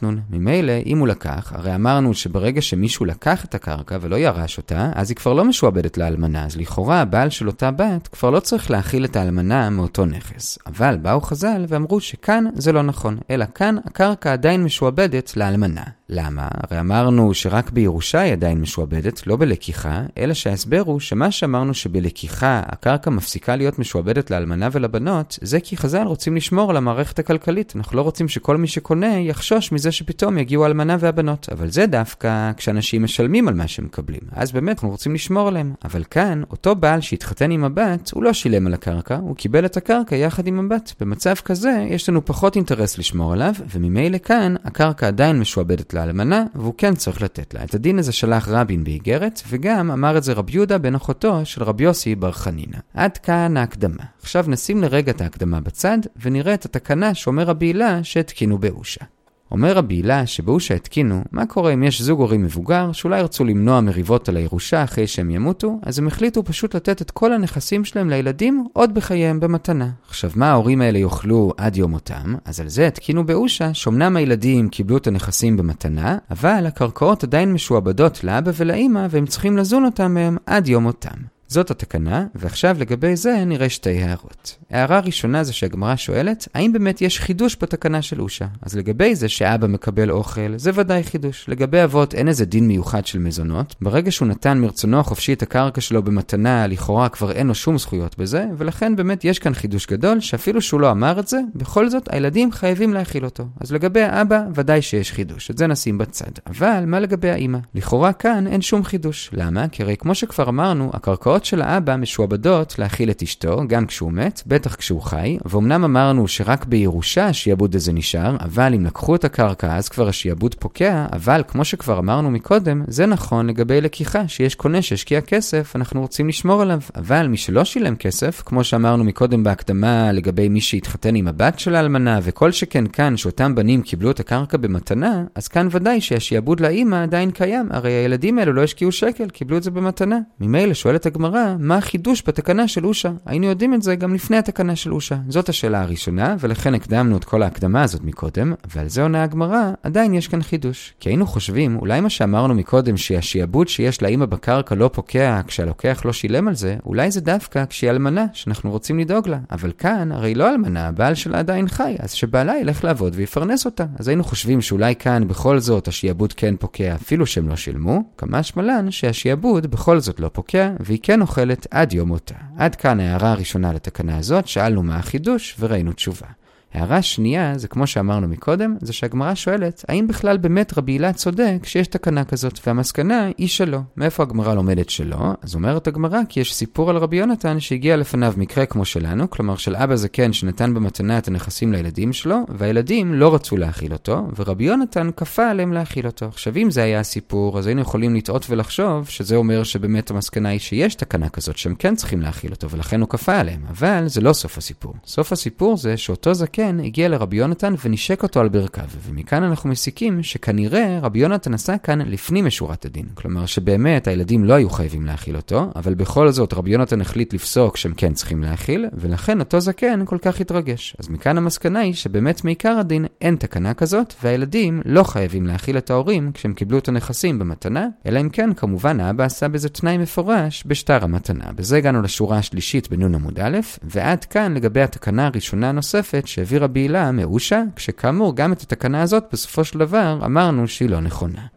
אמרנו 1.75 2.04
אמרנו 2.05 2.15
שברגע 2.15 2.61
שמישהו 2.61 3.05
לקח 3.05 3.45
את 3.45 3.55
הקרקע 3.55 3.97
ולא 4.01 4.15
ירש 4.15 4.57
אותה, 4.57 4.91
אז 4.95 5.09
היא 5.09 5.15
כבר 5.15 5.33
לא 5.33 5.45
משועבדת 5.45 5.97
לאלמנה, 5.97 6.45
אז 6.45 6.57
לכאורה 6.57 7.01
הבעל 7.01 7.29
של 7.29 7.47
אותה 7.47 7.71
בת 7.71 8.07
כבר 8.07 8.29
לא 8.29 8.39
צריך 8.39 8.71
להכיל 8.71 9.05
את 9.05 9.15
האלמנה 9.15 9.69
מאותו 9.69 10.05
נכס. 10.05 10.59
אבל 10.67 10.97
באו 11.01 11.21
חז"ל 11.21 11.65
ואמרו 11.67 11.99
שכאן 11.99 12.45
זה 12.53 12.71
לא 12.71 12.81
נכון, 12.81 13.17
אלא 13.29 13.45
כאן 13.55 13.75
הקרקע 13.85 14.33
עדיין 14.33 14.63
משועבדת 14.63 15.37
לאלמנה. 15.37 15.83
למה? 16.09 16.47
הרי 16.51 16.79
אמרנו 16.79 17.33
שרק 17.33 17.71
בירושה 17.71 18.19
היא 18.19 18.33
עדיין 18.33 18.61
משועבדת, 18.61 19.27
לא 19.27 19.35
בלקיחה, 19.35 20.01
אלא 20.17 20.33
שההסבר 20.33 20.81
הוא 20.85 20.99
שמה 20.99 21.31
שאמרנו 21.31 21.73
שבלקיחה 21.73 22.61
הקרקע 22.65 23.09
מפסיקה 23.09 23.55
להיות 23.55 23.79
משועבדת 23.79 24.31
לאלמנה 24.31 24.69
ולבנות, 24.71 25.39
זה 25.41 25.59
כי 25.59 25.77
חז"ל 25.77 26.03
רוצים 26.03 26.35
לשמור 26.35 26.69
על 26.69 26.77
המערכת 26.77 27.19
הכלכלית. 27.19 27.73
אנחנו 27.75 27.97
לא 27.97 28.01
רוצים 28.01 28.27
שכל 28.27 28.57
מי 28.57 28.67
שקונה 28.67 29.19
יחשוש 29.19 29.71
מזה 29.71 29.91
שפתאום 29.91 30.37
יגיעו 30.37 30.63
האלמנה 30.63 30.97
והבנות. 30.99 31.49
אבל 31.51 31.71
זה 31.71 31.87
דווקא 31.95 32.51
כשאנשים 32.57 33.03
משלמים 33.03 33.47
על 33.47 33.53
מה 33.53 33.67
שהם 33.67 33.85
מקבלים. 33.85 34.21
אז 34.31 34.51
באמת 34.51 34.77
אנחנו 34.77 34.89
רוצים 34.89 35.13
לשמור 35.13 35.47
עליהם. 35.47 35.73
אבל 35.85 36.03
כאן, 36.03 36.43
אותו 36.51 36.75
בעל 36.75 37.01
שהתחתן 37.01 37.51
עם 37.51 37.63
הבת, 37.63 38.11
הוא 38.11 38.23
לא 38.23 38.33
שילם 38.33 38.67
על 38.67 38.73
הקרקע, 38.73 39.15
הוא 39.15 39.35
קיבל 39.35 39.65
את 39.65 39.77
הקרקע 39.77 40.15
יחד 40.15 40.47
עם 40.47 40.59
הבת. 40.59 40.93
במצב 40.99 41.33
כזה, 41.33 41.85
יש 41.89 42.09
לנו 42.09 42.25
פחות 42.25 42.55
אינטרס 42.55 42.97
לשמור 42.97 43.33
עליו, 43.33 43.53
וממילא 43.73 44.17
כאן, 44.17 44.55
הקרקע 44.63 45.07
עדיין 45.07 45.39
משועבדת 45.39 45.93
לאלמנה, 45.93 46.43
והוא 46.55 46.73
כן 46.77 46.95
צריך 46.95 47.21
לתת 47.21 47.53
לה. 47.53 47.63
את 47.63 47.75
הדין 47.75 47.99
הזה 47.99 48.11
שלח 48.11 48.47
רבין 48.47 48.83
באיגרת, 48.83 49.41
וגם 49.49 49.91
אמר 49.91 50.17
את 50.17 50.23
זה 50.23 50.33
רבי 50.33 50.53
יהודה 50.53 50.77
בן 50.77 50.95
אחותו 50.95 51.45
של 51.45 51.63
רבי 51.63 51.83
יוסי 51.83 52.15
בר 52.15 52.31
חנינא. 52.31 52.77
עד 52.93 53.17
כאן 53.17 53.57
ההקדמה. 53.57 54.03
עכשיו 54.21 54.45
נשים 54.47 54.81
לרגע 54.81 55.11
את 55.11 55.21
ההקדמה 55.21 55.59
בצד, 55.59 55.97
ונראה 56.21 56.53
את 56.53 56.65
התקנה 56.65 57.13
שאומר 57.13 57.43
רבי 57.43 57.65
הילה 57.65 58.03
שהתקינו 58.03 58.57
באושה. 58.57 59.05
אומר 59.51 59.73
רבי 59.73 59.95
הילה 59.95 60.25
שבאושה 60.25 60.75
התקינו, 60.75 61.23
מה 61.31 61.45
קורה 61.45 61.73
אם 61.73 61.83
יש 61.83 62.01
זוג 62.01 62.19
הורים 62.19 62.43
מבוגר, 62.43 62.91
שאולי 62.91 63.19
ירצו 63.19 63.45
למנוע 63.45 63.81
מריבות 63.81 64.29
על 64.29 64.37
הירושה 64.37 64.83
אחרי 64.83 65.07
שהם 65.07 65.31
ימותו, 65.31 65.79
אז 65.81 65.99
הם 65.99 66.07
החליטו 66.07 66.43
פשוט 66.43 66.75
לתת 66.75 67.01
את 67.01 67.11
כל 67.11 67.33
הנכסים 67.33 67.85
שלהם 67.85 68.09
לילדים 68.09 68.67
עוד 68.73 68.93
בחייהם 68.93 69.39
במתנה. 69.39 69.89
עכשיו, 70.07 70.31
מה 70.35 70.51
ההורים 70.51 70.81
האלה 70.81 70.99
יאכלו 70.99 71.53
עד 71.57 71.77
יום 71.77 71.91
מותם? 71.91 72.35
אז 72.45 72.59
על 72.59 72.67
זה 72.67 72.87
התקינו 72.87 73.25
באושה, 73.25 73.73
שאומנם 73.73 74.15
הילדים 74.15 74.69
קיבלו 74.69 74.97
את 74.97 75.07
הנכסים 75.07 75.57
במתנה, 75.57 76.17
אבל 76.31 76.65
הקרקעות 76.65 77.23
עדיין 77.23 77.53
משועבדות 77.53 78.23
לאבא 78.23 78.51
ולאימא, 78.55 79.07
והם 79.09 79.25
צריכים 79.25 79.57
לזון 79.57 79.85
אותם 79.85 80.13
מהם 80.13 80.37
עד 80.45 80.67
יום 80.67 80.83
מותם. 80.83 81.34
זאת 81.55 81.71
התקנה, 81.71 82.25
ועכשיו 82.35 82.75
לגבי 82.79 83.15
זה 83.15 83.43
נראה 83.45 83.69
שתי 83.69 84.03
הערות. 84.03 84.55
הערה 84.71 84.99
ראשונה 84.99 85.43
זה 85.43 85.53
שהגמרא 85.53 85.95
שואלת, 85.95 86.47
האם 86.53 86.73
באמת 86.73 87.01
יש 87.01 87.19
חידוש 87.19 87.57
בתקנה 87.61 88.01
של 88.01 88.21
אושה? 88.21 88.45
אז 88.61 88.75
לגבי 88.75 89.15
זה 89.15 89.29
שאבא 89.29 89.67
מקבל 89.67 90.11
אוכל, 90.11 90.57
זה 90.57 90.71
ודאי 90.73 91.03
חידוש. 91.03 91.45
לגבי 91.47 91.83
אבות 91.83 92.13
אין 92.13 92.27
איזה 92.27 92.45
דין 92.45 92.67
מיוחד 92.67 93.05
של 93.05 93.19
מזונות. 93.19 93.75
ברגע 93.81 94.11
שהוא 94.11 94.27
נתן 94.27 94.57
מרצונו 94.57 94.99
החופשי 94.99 95.33
את 95.33 95.41
הקרקע 95.41 95.81
שלו 95.81 96.03
במתנה, 96.03 96.67
לכאורה 96.67 97.09
כבר 97.09 97.31
אין 97.31 97.47
לו 97.47 97.55
שום 97.55 97.77
זכויות 97.77 98.17
בזה, 98.17 98.45
ולכן 98.57 98.95
באמת 98.95 99.25
יש 99.25 99.39
כאן 99.39 99.53
חידוש 99.53 99.87
גדול, 99.87 100.19
שאפילו 100.19 100.61
שהוא 100.61 100.81
לא 100.81 100.91
אמר 100.91 101.19
את 101.19 101.27
זה, 101.27 101.39
בכל 101.55 101.89
זאת 101.89 102.13
הילדים 102.13 102.51
חייבים 102.51 102.93
להכיל 102.93 103.25
אותו. 103.25 103.43
אז 103.59 103.71
לגבי 103.71 104.01
האבא, 104.01 104.41
ודאי 104.55 104.81
שיש 104.81 105.11
חידוש. 105.11 105.51
את 105.51 105.57
זה 105.57 105.67
נשים 105.67 105.97
בצד. 105.97 106.31
אבל 106.47 106.83
מה 106.87 106.99
לגבי 106.99 107.29
האימא? 107.29 107.59
לכאורה 107.75 108.13
כאן 108.13 108.47
אין 108.47 108.61
שום 108.61 108.83
חידוש. 108.83 109.29
למה? 109.33 109.67
כי 109.67 109.83
הרי 109.83 109.97
כמו 109.97 110.15
שכבר 110.15 110.49
אמרנו, 110.49 110.89
הקרקעות 110.93 111.44
של 111.45 111.61
האבא 111.61 111.95
משועבדות 111.95 112.79
להכיל 112.79 113.09
את 113.09 113.21
אשתו, 113.21 113.61
גם 113.67 113.85
כשהוא 113.85 114.11
מת, 114.11 114.41
בטח 114.47 114.75
כשהוא 114.75 115.01
חי, 115.01 115.37
ואומנם 115.45 115.83
אמרנו 115.83 116.27
שרק 116.27 116.65
בירושה 116.65 117.25
השיעבוד 117.25 117.75
הזה 117.75 117.93
נשאר, 117.93 118.37
אבל 118.39 118.73
אם 118.73 118.85
לקחו 118.85 119.15
את 119.15 119.23
הקרקע 119.23 119.75
אז 119.75 119.89
כבר 119.89 120.07
השיעבוד 120.07 120.55
פוקע, 120.55 121.05
אבל 121.13 121.43
כמו 121.47 121.65
שכבר 121.65 121.99
אמרנו 121.99 122.31
מקודם, 122.31 122.83
זה 122.87 123.05
נכון 123.05 123.47
לגבי 123.47 123.81
לקיחה, 123.81 124.27
שיש 124.27 124.55
קונה 124.55 124.81
שהשקיע 124.81 125.21
כסף, 125.21 125.75
אנחנו 125.75 126.01
רוצים 126.01 126.27
לשמור 126.27 126.61
עליו. 126.61 126.79
אבל 126.95 127.27
מי 127.27 127.37
שלא 127.37 127.65
שילם 127.65 127.95
כסף, 127.95 128.43
כמו 128.45 128.63
שאמרנו 128.63 129.03
מקודם 129.03 129.43
בהקדמה 129.43 130.11
לגבי 130.11 130.49
מי 130.49 130.61
שהתחתן 130.61 131.15
עם 131.15 131.27
הבת 131.27 131.59
של 131.59 131.75
האלמנה, 131.75 132.19
וכל 132.23 132.51
שכן 132.51 132.87
כאן 132.87 133.17
שאותם 133.17 133.55
בנים 133.55 133.81
קיבלו 133.81 134.11
את 134.11 134.19
הקרקע 134.19 134.57
במתנה, 134.57 135.23
אז 135.35 135.47
כאן 135.47 135.67
ודאי 135.71 136.01
שהשיעבוד 136.01 136.59
לאימא 136.59 137.03
עדיין 137.03 137.31
קיים, 137.31 137.67
הרי 137.71 137.91
הילדים 137.91 138.39
האלו 138.39 138.53
לא 138.53 138.63
השקיעו 138.63 138.91
שקל, 138.91 139.29
קיבלו 139.29 139.57
את 139.57 139.63
זה 139.63 139.71
במתנה. 139.71 140.19
ממילא 140.39 140.73
שואלת 140.73 141.05
הגמרא, 141.05 141.24
מה 141.59 141.77
החידוש 141.77 142.23
בתקנה 142.27 142.67
של 142.67 142.85
אושה? 142.85 143.11
היינו 143.25 143.45
יודעים 143.45 143.73
את 143.73 143.81
זה 143.81 143.95
גם 143.95 144.13
לפני 144.13 144.37
התקנה 144.37 144.75
של 144.75 144.93
אושה. 144.93 145.15
זאת 145.29 145.49
השאלה 145.49 145.81
הראשונה, 145.81 146.35
ולכן 146.39 146.73
הקדמנו 146.73 147.17
את 147.17 147.23
כל 147.23 147.43
ההקדמה 147.43 147.83
הזאת 147.83 148.03
מקודם, 148.03 148.53
ועל 148.75 148.87
זה 148.87 149.01
עונה 149.01 149.23
הגמרא, 149.23 149.71
עדיין 149.83 150.13
יש 150.13 150.27
כאן 150.27 150.41
חידוש. 150.41 150.93
כי 150.99 151.09
היינו 151.09 151.27
חושבים, 151.27 151.77
אולי 151.77 152.01
מה 152.01 152.09
שאמרנו 152.09 152.55
מקודם, 152.55 152.97
שהשיעבוד 152.97 153.67
שיש 153.67 154.01
לאימא 154.01 154.25
בקרקע 154.25 154.75
לא 154.75 154.89
פוקע 154.93 155.41
כשהלוקח 155.47 156.01
לא 156.05 156.13
שילם 156.13 156.47
על 156.47 156.55
זה, 156.55 156.75
אולי 156.85 157.11
זה 157.11 157.21
דווקא 157.21 157.65
כשהיא 157.65 157.89
אלמנה, 157.89 158.25
שאנחנו 158.33 158.71
רוצים 158.71 158.99
לדאוג 158.99 159.27
לה. 159.27 159.39
אבל 159.51 159.71
כאן, 159.77 160.11
הרי 160.11 160.35
לא 160.35 160.49
אלמנה, 160.49 160.87
הבעל 160.87 161.15
שלה 161.15 161.39
עדיין 161.39 161.67
חי, 161.67 161.95
אז 161.99 162.11
שבעלה 162.11 162.57
ילך 162.57 162.83
לעבוד 162.83 163.13
ויפרנס 163.15 163.65
אותה. 163.65 163.85
אז 163.99 164.07
היינו 164.07 164.23
חושבים 164.23 164.61
שאולי 164.61 164.95
כאן 164.95 165.27
בכל 165.27 165.59
זאת 165.59 165.87
השיעבוד 165.87 166.33
כן 166.33 166.55
פוקע, 166.59 166.95
אפילו 166.95 167.25
שהם 167.25 167.49
לא 167.49 167.55
שילמו, 167.55 168.03
כמה 168.17 168.43
שמלן 168.43 168.91
שהשיעבוד 168.91 169.67
בכל 169.67 169.99
זאת 169.99 170.19
לא 170.19 170.29
פוקע, 170.33 170.71
והיא 170.79 170.99
כן 171.03 171.14
אוכלת 171.21 171.45
פועלת 171.45 171.67
עד 171.71 171.93
יום 171.93 172.07
מותה. 172.07 172.35
עד 172.57 172.75
כאן 172.75 172.99
ההערה 172.99 173.31
הראשונה 173.31 173.73
לתקנה 173.73 174.17
הזאת, 174.17 174.47
שאלנו 174.47 174.83
מה 174.83 174.97
החידוש 174.97 175.55
וראינו 175.59 175.93
תשובה. 175.93 176.27
הערה 176.75 177.01
שנייה, 177.01 177.57
זה 177.57 177.67
כמו 177.67 177.87
שאמרנו 177.87 178.27
מקודם, 178.27 178.75
זה 178.81 178.93
שהגמרא 178.93 179.35
שואלת, 179.35 179.85
האם 179.87 180.07
בכלל 180.07 180.37
באמת 180.37 180.77
רבי 180.77 180.91
הילה 180.91 181.13
צודק 181.13 181.57
שיש 181.63 181.87
תקנה 181.87 182.23
כזאת, 182.23 182.59
והמסקנה 182.67 183.29
היא 183.37 183.47
שלא. 183.47 183.79
מאיפה 183.97 184.23
הגמרא 184.23 184.53
לומדת 184.53 184.89
שלא? 184.89 185.17
אז 185.41 185.55
אומרת 185.55 185.87
הגמרא 185.87 186.19
כי 186.29 186.39
יש 186.39 186.55
סיפור 186.55 186.89
על 186.89 186.97
רבי 186.97 187.17
יונתן 187.17 187.59
שהגיע 187.59 187.97
לפניו 187.97 188.33
מקרה 188.37 188.65
כמו 188.65 188.85
שלנו, 188.85 189.29
כלומר 189.29 189.55
של 189.55 189.75
אבא 189.75 189.95
זקן 189.95 190.33
שנתן 190.33 190.73
במתנה 190.73 191.17
את 191.17 191.27
הנכסים 191.27 191.73
לילדים 191.73 192.13
שלו, 192.13 192.37
והילדים 192.49 193.13
לא 193.13 193.35
רצו 193.35 193.57
להאכיל 193.57 193.93
אותו, 193.93 194.27
ורבי 194.37 194.63
יונתן 194.63 195.09
כפה 195.17 195.49
עליהם 195.49 195.73
להאכיל 195.73 196.05
אותו. 196.05 196.25
עכשיו 196.25 196.57
אם 196.57 196.71
זה 196.71 196.83
היה 196.83 196.99
הסיפור, 196.99 197.59
אז 197.59 197.67
היינו 197.67 197.81
יכולים 197.81 198.15
לטעות 198.15 198.45
ולחשוב 198.49 199.07
שזה 199.07 199.35
אומר 199.35 199.63
שבאמת 199.63 200.11
המסקנה 200.11 200.49
היא 200.49 200.59
שיש 200.59 200.95
תקנה 200.95 201.29
כזאת 201.29 201.57
שהם 201.57 201.75
כן 201.75 201.95
צריכים 201.95 202.21
להאכיל 202.21 202.51
אותו, 202.51 202.69
ולכן 202.69 203.01
הוא 203.01 203.09
כפה 203.09 203.35
עליהם. 203.35 203.61
אבל 203.69 204.07
זה 204.07 204.21
לא 204.21 204.33
סוף 204.33 204.57
הסיפור. 204.57 204.93
סוף 205.05 205.31
הסיפור 205.31 205.77
זה 205.77 205.97
שאותו 205.97 206.33
זקן 206.33 206.64
כן 206.65 206.79
הגיע 206.79 207.09
לרבי 207.09 207.37
יונתן 207.37 207.73
ונשק 207.85 208.23
אותו 208.23 208.39
על 208.39 208.49
ברכיו, 208.49 208.85
ומכאן 209.07 209.43
אנחנו 209.43 209.69
מסיקים 209.69 210.23
שכנראה 210.23 210.99
רבי 211.01 211.19
יונתן 211.19 211.53
עשה 211.53 211.77
כאן 211.77 212.01
לפנים 212.01 212.45
משורת 212.45 212.85
הדין. 212.85 213.05
כלומר 213.13 213.45
שבאמת 213.45 214.07
הילדים 214.07 214.45
לא 214.45 214.53
היו 214.53 214.69
חייבים 214.69 215.05
להאכיל 215.05 215.35
אותו, 215.35 215.71
אבל 215.75 215.93
בכל 215.93 216.31
זאת 216.31 216.53
רבי 216.53 216.71
יונתן 216.71 217.01
החליט 217.01 217.33
לפסוק 217.33 217.77
שהם 217.77 217.93
כן 217.97 218.13
צריכים 218.13 218.43
להאכיל, 218.43 218.85
ולכן 218.93 219.39
אותו 219.39 219.59
זקן 219.59 220.05
כל 220.05 220.17
כך 220.21 220.41
התרגש. 220.41 220.95
אז 220.99 221.09
מכאן 221.09 221.37
המסקנה 221.37 221.79
היא 221.79 221.93
שבאמת 221.93 222.43
מעיקר 222.43 222.77
הדין 222.79 223.05
אין 223.21 223.35
תקנה 223.35 223.73
כזאת, 223.73 224.13
והילדים 224.23 224.81
לא 224.85 225.03
חייבים 225.03 225.47
להאכיל 225.47 225.77
את 225.77 225.89
ההורים 225.89 226.31
כשהם 226.31 226.53
קיבלו 226.53 226.77
את 226.77 226.87
הנכסים 226.87 227.39
במתנה, 227.39 227.87
אלא 228.05 228.21
אם 228.21 228.29
כן 228.29 228.53
כמובן 228.53 228.99
האבא 228.99 229.23
עשה 229.23 229.47
בזה 229.47 229.69
תנאי 229.69 229.97
מפורש 229.97 230.63
בשטר 230.65 231.03
המתנה. 231.03 231.45
בזה 231.55 231.77
הגענו 231.77 232.01
לשורה 232.01 232.37
השלישית 232.37 232.89
בנון 232.89 233.15
עמוד 233.15 233.39
א', 233.39 233.57
ועד 233.83 234.25
כאן 234.25 234.53
לגבי 234.53 234.81
התקנה 234.81 235.25
הראשונה 235.25 235.69
הנוספת 235.69 236.27
העביר 236.45 236.63
רבי 236.63 236.79
הילה 236.79 237.11
מאושה, 237.11 237.63
כשכאמור 237.75 238.35
גם 238.35 238.53
את 238.53 238.61
התקנה 238.61 239.01
הזאת 239.01 239.23
בסופו 239.31 239.63
של 239.63 239.79
דבר 239.79 240.19
אמרנו 240.25 240.67
שהיא 240.67 240.89
לא 240.89 241.01
נכונה. 241.01 241.54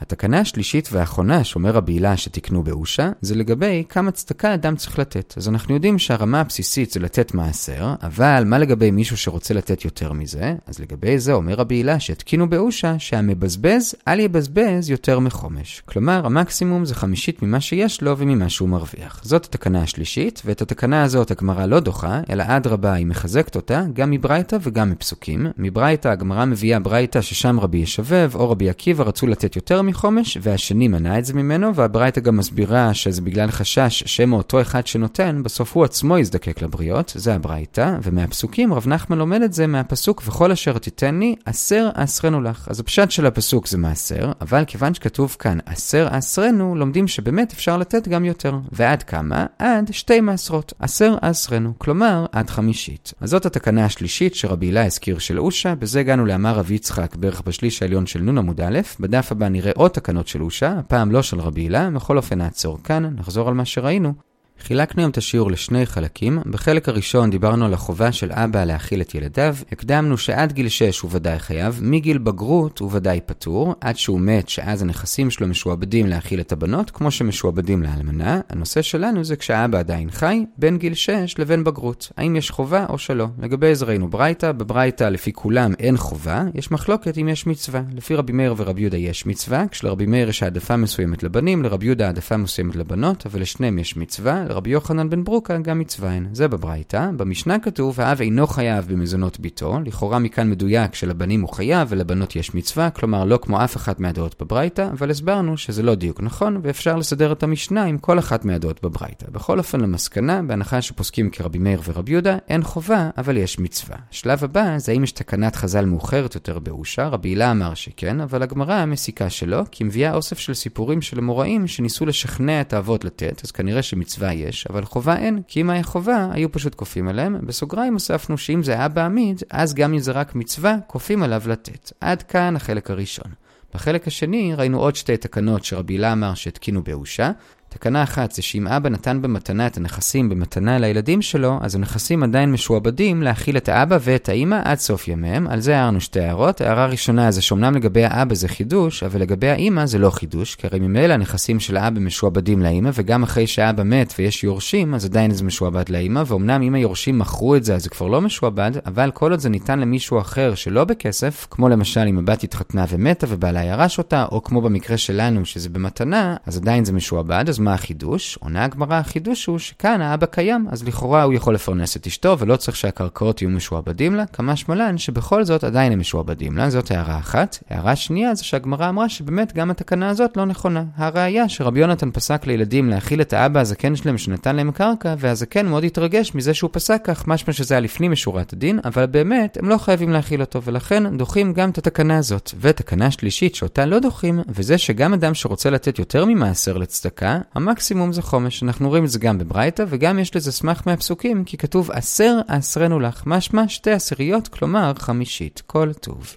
התקנה 0.00 0.40
השלישית 0.40 0.88
והאחרונה 0.92 1.44
שאומר 1.44 1.70
רבי 1.70 1.92
הילה 1.92 2.16
שתקנו 2.16 2.62
באושה, 2.62 3.10
זה 3.20 3.34
לגבי 3.34 3.84
כמה 3.88 4.10
צדקה 4.10 4.54
אדם 4.54 4.76
צריך 4.76 4.98
לתת. 4.98 5.34
אז 5.36 5.48
אנחנו 5.48 5.74
יודעים 5.74 5.98
שהרמה 5.98 6.40
הבסיסית 6.40 6.90
זה 6.90 7.00
לתת 7.00 7.34
מעשר, 7.34 7.94
אבל 8.02 8.42
מה 8.46 8.58
לגבי 8.58 8.90
מישהו 8.90 9.16
שרוצה 9.16 9.54
לתת 9.54 9.84
יותר 9.84 10.12
מזה? 10.12 10.54
אז 10.66 10.78
לגבי 10.78 11.18
זה 11.18 11.32
אומר 11.32 11.54
רבי 11.54 11.74
הילה 11.74 12.00
שהתקינו 12.00 12.50
באושה 12.50 12.98
שהמבזבז 12.98 13.94
אל 14.08 14.20
יבזבז 14.20 14.90
יותר 14.90 15.18
מחומש. 15.18 15.82
כלומר, 15.86 16.26
המקסימום 16.26 16.84
זה 16.84 16.94
חמישית 16.94 17.42
ממה 17.42 17.60
שיש 17.60 18.02
לו 18.02 18.18
וממה 18.18 18.48
שהוא 18.48 18.68
מרוויח. 18.68 19.20
זאת 19.24 19.44
התקנה 19.44 19.82
השלישית, 19.82 20.42
ואת 20.44 20.62
התקנה 20.62 21.02
הזאת 21.02 21.30
הגמרא 21.30 21.66
לא 21.66 21.80
דוחה, 21.80 22.20
אלא 22.30 22.44
אדרבה 22.46 22.92
היא 22.92 23.06
מחזקת 23.06 23.56
אותה, 23.56 23.82
גם 23.92 24.10
מברייתא 24.10 24.56
וגם 24.62 24.90
מפסוקים. 24.90 25.46
מברייתא 25.58 26.08
הגמרא 26.08 26.44
מביאה 26.44 26.78
ברייתא 26.78 27.20
ששם 27.20 27.60
רבי 27.60 27.78
ישבב 27.78 28.30
או 28.34 28.50
רבי 28.50 28.70
עקיבא 28.70 29.04
רצו 29.04 29.26
לתת 29.26 29.56
יותר 29.56 29.82
מחומש, 29.88 30.38
והשני 30.42 30.88
מנע 30.88 31.18
את 31.18 31.24
זה 31.24 31.34
ממנו, 31.34 31.74
והברייתא 31.74 32.20
גם 32.20 32.36
מסבירה 32.36 32.94
שזה 32.94 33.22
בגלל 33.22 33.50
חשש 33.50 34.02
שמא 34.06 34.36
אותו 34.36 34.60
אחד 34.60 34.86
שנותן, 34.86 35.42
בסוף 35.42 35.76
הוא 35.76 35.84
עצמו 35.84 36.18
יזדקק 36.18 36.62
לבריות, 36.62 37.12
זה 37.16 37.34
הברייתא, 37.34 37.96
ומהפסוקים 38.02 38.74
רב 38.74 38.88
נחמן 38.88 39.18
לומד 39.18 39.42
את 39.42 39.52
זה 39.52 39.66
מהפסוק 39.66 40.22
וכל 40.26 40.52
אשר 40.52 40.78
תיתן 40.78 41.18
לי, 41.18 41.34
עשר 41.46 41.88
אסרנו 41.94 42.40
לך. 42.40 42.68
אז 42.70 42.80
הפשט 42.80 43.10
של 43.10 43.26
הפסוק 43.26 43.66
זה 43.66 43.78
מעשר, 43.78 44.32
אבל 44.40 44.64
כיוון 44.66 44.94
שכתוב 44.94 45.36
כאן 45.38 45.58
עשר 45.66 46.08
אסרנו, 46.10 46.76
לומדים 46.76 47.08
שבאמת 47.08 47.52
אפשר 47.52 47.76
לתת 47.76 48.08
גם 48.08 48.24
יותר. 48.24 48.58
ועד 48.72 49.02
כמה? 49.02 49.46
עד 49.58 49.90
שתי 49.92 50.20
מעשרות. 50.20 50.72
עשר 50.78 51.14
אסרנו, 51.20 51.72
כלומר 51.78 52.26
עד 52.32 52.50
חמישית. 52.50 53.12
אז 53.20 53.30
זאת 53.30 53.46
התקנה 53.46 53.84
השלישית 53.84 54.34
שרבי 54.34 54.66
הילה 54.66 54.86
הזכיר 54.86 55.18
של 55.18 55.40
אושה, 55.40 55.74
בזה 55.74 56.00
הגענו 56.00 56.26
לאמר 56.26 56.54
רבי 56.54 56.74
יצחק 56.74 57.16
בערך 57.16 57.42
בשליש 57.46 57.82
העליון 57.82 58.06
של 58.06 58.20
נון 58.22 58.38
עמוד 58.38 58.60
א', 58.60 58.78
בדף 59.00 59.32
הבא 59.32 59.48
נראה 59.48 59.72
לעוד 59.78 59.90
תקנות 59.90 60.28
של 60.28 60.42
אושה, 60.42 60.72
הפעם 60.78 61.10
לא 61.10 61.22
של 61.22 61.40
רבי 61.40 61.60
הילה, 61.60 61.90
בכל 61.90 62.16
אופן 62.16 62.38
נעצור 62.38 62.78
כאן, 62.84 63.04
נחזור 63.04 63.48
על 63.48 63.54
מה 63.54 63.64
שראינו. 63.64 64.27
חילקנו 64.62 65.02
היום 65.02 65.10
את 65.10 65.16
השיעור 65.16 65.50
לשני 65.50 65.86
חלקים. 65.86 66.38
בחלק 66.46 66.88
הראשון 66.88 67.30
דיברנו 67.30 67.64
על 67.64 67.74
החובה 67.74 68.12
של 68.12 68.32
אבא 68.32 68.64
להאכיל 68.64 69.00
את 69.00 69.14
ילדיו. 69.14 69.56
הקדמנו 69.72 70.18
שעד 70.18 70.52
גיל 70.52 70.68
6 70.68 71.00
הוא 71.00 71.10
ודאי 71.14 71.38
חייב, 71.38 71.80
מגיל 71.82 72.18
בגרות 72.18 72.78
הוא 72.78 72.90
ודאי 72.92 73.20
פטור, 73.26 73.74
עד 73.80 73.96
שהוא 73.96 74.20
מת 74.20 74.48
שאז 74.48 74.82
הנכסים 74.82 75.30
שלו 75.30 75.48
משועבדים 75.48 76.06
להאכיל 76.06 76.40
את 76.40 76.52
הבנות, 76.52 76.90
כמו 76.90 77.10
שמשועבדים 77.10 77.82
לאלמנה. 77.82 78.40
הנושא 78.48 78.82
שלנו 78.82 79.24
זה 79.24 79.36
כשאבא 79.36 79.78
עדיין 79.78 80.10
חי, 80.10 80.44
בין 80.58 80.78
גיל 80.78 80.94
6 80.94 81.34
לבין 81.38 81.64
בגרות. 81.64 82.12
האם 82.16 82.36
יש 82.36 82.50
חובה 82.50 82.86
או 82.88 82.98
שלא. 82.98 83.26
לגבי 83.42 83.74
זה 83.74 83.84
ראינו 83.84 84.08
ברייתא, 84.08 84.52
בברייתא 84.52 85.04
לפי 85.04 85.32
כולם 85.32 85.72
אין 85.78 85.96
חובה, 85.96 86.44
יש 86.54 86.70
מחלוקת 86.70 87.18
אם 87.18 87.28
יש 87.28 87.46
מצווה. 87.46 87.82
לפי 87.92 88.14
רבי 88.14 88.32
מאיר 88.32 88.54
ורבי 88.56 88.80
יהודה 88.80 88.96
יש 88.96 89.26
מצווה, 89.26 89.64
כשלרבי 89.70 90.06
מאיר 90.06 90.28
יש 90.28 90.42
העדפה 90.42 90.76
מסוימת 90.76 91.22
לבנים, 91.22 91.62
לרבי 91.62 91.86
יהודה 91.86 92.06
העדפה 92.06 92.36
מסוימת 92.36 92.76
לבנות, 92.76 93.26
אבל 93.26 93.40
לשניהם 93.40 93.78
יש 93.78 93.96
מצווה. 93.96 94.44
לרבי 94.48 94.70
יוחנן 94.70 95.10
בן 95.10 95.24
ברוקה 95.24 95.58
גם 95.58 95.78
מצווה 95.78 96.10
הן. 96.10 96.26
זה 96.32 96.48
בברייתא. 96.48 97.10
במשנה 97.16 97.58
כתוב, 97.58 98.00
האב 98.00 98.20
אינו 98.20 98.46
חייב 98.46 98.86
במזונות 98.88 99.40
ביתו. 99.40 99.78
לכאורה 99.84 100.18
מכאן 100.18 100.50
מדויק 100.50 100.94
שלבנים 100.94 101.40
הוא 101.40 101.48
חייב 101.48 101.88
ולבנות 101.90 102.36
יש 102.36 102.54
מצווה, 102.54 102.90
כלומר 102.90 103.24
לא 103.24 103.38
כמו 103.42 103.64
אף 103.64 103.76
אחת 103.76 104.00
מהדעות 104.00 104.42
בברייתא, 104.42 104.88
אבל 104.92 105.10
הסברנו 105.10 105.56
שזה 105.56 105.82
לא 105.82 105.94
דיוק 105.94 106.20
נכון, 106.20 106.60
ואפשר 106.62 106.96
לסדר 106.96 107.32
את 107.32 107.42
המשנה 107.42 107.84
עם 107.84 107.98
כל 107.98 108.18
אחת 108.18 108.44
מהדעות 108.44 108.82
בברייתא. 108.82 109.26
בכל 109.32 109.58
אופן 109.58 109.80
למסקנה, 109.80 110.42
בהנחה 110.42 110.82
שפוסקים 110.82 111.30
כרבי 111.30 111.58
מאיר 111.58 111.80
ורבי 111.84 112.12
יהודה, 112.12 112.36
אין 112.48 112.62
חובה, 112.62 113.10
אבל 113.18 113.36
יש 113.36 113.58
מצווה. 113.58 113.96
שלב 114.10 114.44
הבא 114.44 114.78
זה 114.78 114.92
האם 114.92 115.04
יש 115.04 115.12
תקנת 115.12 115.56
חז"ל 115.56 115.84
מאוחרת 115.84 116.34
יותר 116.34 116.58
באושה, 116.58 117.08
רבי 117.08 117.28
הילה 117.28 117.50
אמר 117.50 117.74
שכן, 117.74 118.20
אבל 118.20 118.42
הגמרא 118.42 118.84
מסיקה 118.84 119.30
שלא, 119.30 119.62
כי 119.70 119.84
מביאה 119.84 120.14
אוסף 120.14 120.38
של 120.38 120.54
סיפורים 120.54 121.02
של 121.02 121.18
אמוראים 121.18 121.66
שניסו 121.66 122.06
לשכנע 122.06 122.60
את 122.60 122.72
האבות 122.72 123.04
לתת, 123.04 123.40
אז 123.44 123.50
כנראה 123.50 123.82
שמצווה 123.82 124.37
יש, 124.38 124.66
אבל 124.70 124.84
חובה 124.84 125.16
אין, 125.16 125.42
כי 125.48 125.60
אם 125.60 125.70
היה 125.70 125.82
חובה, 125.82 126.28
היו 126.32 126.52
פשוט 126.52 126.74
כופים 126.74 127.08
עליהם. 127.08 127.36
בסוגריים 127.46 127.92
הוספנו 127.92 128.38
שאם 128.38 128.62
זה 128.62 128.72
היה 128.72 128.88
בעמיד, 128.88 129.42
אז 129.50 129.74
גם 129.74 129.92
אם 129.92 129.98
זה 129.98 130.12
רק 130.12 130.34
מצווה, 130.34 130.76
כופים 130.86 131.22
עליו 131.22 131.42
לתת. 131.46 131.92
עד 132.00 132.22
כאן 132.22 132.56
החלק 132.56 132.90
הראשון. 132.90 133.32
בחלק 133.74 134.06
השני 134.06 134.54
ראינו 134.54 134.78
עוד 134.78 134.96
שתי 134.96 135.16
תקנות 135.16 135.64
שרבי 135.64 135.94
הילה 135.94 136.12
אמר 136.12 136.34
שהתקינו 136.34 136.82
באושה, 136.82 137.30
תקנה 137.68 138.02
אחת 138.02 138.32
זה 138.32 138.42
שאם 138.42 138.66
אבא 138.66 138.88
נתן 138.88 139.22
במתנה 139.22 139.66
את 139.66 139.76
הנכסים 139.76 140.28
במתנה 140.28 140.78
לילדים 140.78 141.22
שלו, 141.22 141.58
אז 141.60 141.74
הנכסים 141.74 142.22
עדיין 142.22 142.52
משועבדים 142.52 143.22
להכיל 143.22 143.56
את 143.56 143.68
האבא 143.68 143.98
ואת 144.00 144.28
האימא 144.28 144.60
עד 144.64 144.78
סוף 144.78 145.08
ימיהם. 145.08 145.46
על 145.48 145.60
זה 145.60 145.78
הערנו 145.78 146.00
שתי 146.00 146.20
הערות. 146.20 146.60
הערה 146.60 146.86
ראשונה 146.86 147.30
זה 147.30 147.42
שאומנם 147.42 147.74
לגבי 147.74 148.04
האבא 148.04 148.34
זה 148.34 148.48
חידוש, 148.48 149.02
אבל 149.02 149.20
לגבי 149.20 149.48
האימא 149.48 149.86
זה 149.86 149.98
לא 149.98 150.10
חידוש, 150.10 150.54
כי 150.54 150.66
הרי 150.66 150.78
ממילא 150.78 151.14
הנכסים 151.14 151.60
של 151.60 151.76
האבא 151.76 152.00
משועבדים 152.00 152.62
לאימא, 152.62 152.90
וגם 152.94 153.22
אחרי 153.22 153.46
שהאבא 153.46 153.82
מת 153.82 154.14
ויש 154.18 154.44
יורשים, 154.44 154.94
אז 154.94 155.04
עדיין 155.04 155.30
זה 155.30 155.44
משועבד 155.44 155.88
לאימא, 155.88 156.22
ואומנם 156.26 156.62
אם 156.62 156.74
היורשים 156.74 157.18
מכרו 157.18 157.56
את 157.56 157.64
זה 157.64 157.74
אז 157.74 157.82
זה 157.82 157.90
כבר 157.90 158.06
לא 158.06 158.20
משועבד, 158.20 158.70
אבל 158.86 159.10
כל 159.14 159.30
עוד 159.30 159.40
זה 159.40 159.48
ניתן 159.48 159.78
למישהו 159.78 160.20
אחר 160.20 160.54
שלא 160.54 160.84
בכסף, 160.84 161.46
כמו 161.50 161.68
למשל 161.68 162.06
אם 162.08 162.18
הבת 162.18 162.44
התחתנה 162.44 162.84
ומתה 162.88 163.26
ובעלה 163.28 163.64
ירש 163.64 163.98
אותה, 163.98 164.24
או 164.32 164.42
כמו 164.42 164.62
במקרה 164.62 164.96
שלנו 164.96 165.44
שזה 165.44 165.68
במתנה, 165.68 166.36
אז 166.46 166.56
עדיין 166.56 166.84
זה 166.84 166.92
משועבד, 166.92 167.44
אז 167.48 167.57
מה 167.60 167.74
החידוש? 167.74 168.38
עונה 168.40 168.64
הגמרא, 168.64 168.94
החידוש 168.94 169.46
הוא 169.46 169.58
שכאן 169.58 170.00
האבא 170.00 170.26
קיים, 170.26 170.66
אז 170.70 170.84
לכאורה 170.84 171.22
הוא 171.22 171.34
יכול 171.34 171.54
לפרנס 171.54 171.96
את 171.96 172.06
אשתו 172.06 172.38
ולא 172.38 172.56
צריך 172.56 172.76
שהקרקעות 172.76 173.42
יהיו 173.42 173.50
משועבדים 173.50 174.14
לה, 174.14 174.26
כמה 174.26 174.56
שמלן 174.56 174.98
שבכל 174.98 175.44
זאת 175.44 175.64
עדיין 175.64 175.92
הם 175.92 175.98
משועבדים 175.98 176.56
לה, 176.56 176.70
זאת 176.70 176.90
הערה 176.90 177.18
אחת. 177.18 177.58
הערה 177.70 177.96
שנייה 177.96 178.34
זה 178.34 178.44
שהגמרא 178.44 178.88
אמרה 178.88 179.08
שבאמת 179.08 179.52
גם 179.52 179.70
התקנה 179.70 180.08
הזאת 180.08 180.36
לא 180.36 180.44
נכונה. 180.44 180.84
הראיה 180.96 181.48
שרבי 181.48 181.80
יונתן 181.80 182.10
פסק 182.10 182.46
לילדים 182.46 182.90
להאכיל 182.90 183.20
את 183.20 183.32
האבא 183.32 183.60
הזקן 183.60 183.96
שלהם 183.96 184.18
שנתן 184.18 184.56
להם 184.56 184.70
קרקע, 184.70 185.14
והזקן 185.18 185.66
מאוד 185.66 185.84
התרגש 185.84 186.34
מזה 186.34 186.54
שהוא 186.54 186.70
פסק 186.72 187.00
כך, 187.04 187.28
משמע 187.28 187.52
שזה 187.52 187.74
היה 187.74 187.80
לפנים 187.80 188.12
משורת 188.12 188.52
הדין, 188.52 188.80
אבל 188.84 189.06
באמת 189.06 189.56
הם 189.60 189.68
לא 189.68 189.78
חייבים 189.78 190.10
להאכיל 190.10 190.40
אותו, 190.40 190.62
ולכן 190.62 191.16
דוחים 191.16 191.52
גם 191.52 191.70
את 191.70 191.78
התקנה 191.78 192.18
הזאת. 192.18 192.50
ותקנה 192.60 193.10
שלישית 193.10 193.54
שאותה 193.54 193.86
לא 193.86 193.98
דוחים, 193.98 194.40
וזה 194.48 194.78
שגם 194.78 195.14
אדם 195.14 195.34
שרוצה 195.34 195.70
לתת 195.70 195.98
יותר 195.98 196.24
ממעשר 196.24 196.76
לצדקה, 196.76 197.38
המקסימום 197.54 198.12
זה 198.12 198.22
חומש. 198.22 198.62
אנחנו 198.62 198.88
רואים 198.88 199.04
את 199.04 199.10
זה 199.10 199.18
גם 199.18 199.38
בברייתא, 199.38 199.84
וגם 199.88 200.18
יש 200.18 200.36
לזה 200.36 200.52
סמך 200.52 200.82
מהפסוקים, 200.86 201.44
כי 201.44 201.56
כתוב 201.56 201.90
עשר 201.90 202.38
עשרנו 202.48 203.00
לך, 203.00 203.22
משמע 203.26 203.68
שתי 203.68 203.90
עשיריות, 203.90 204.48
כלומר 204.48 204.92
חמישית. 204.98 205.62
כל 205.66 205.92
טוב. 205.92 206.36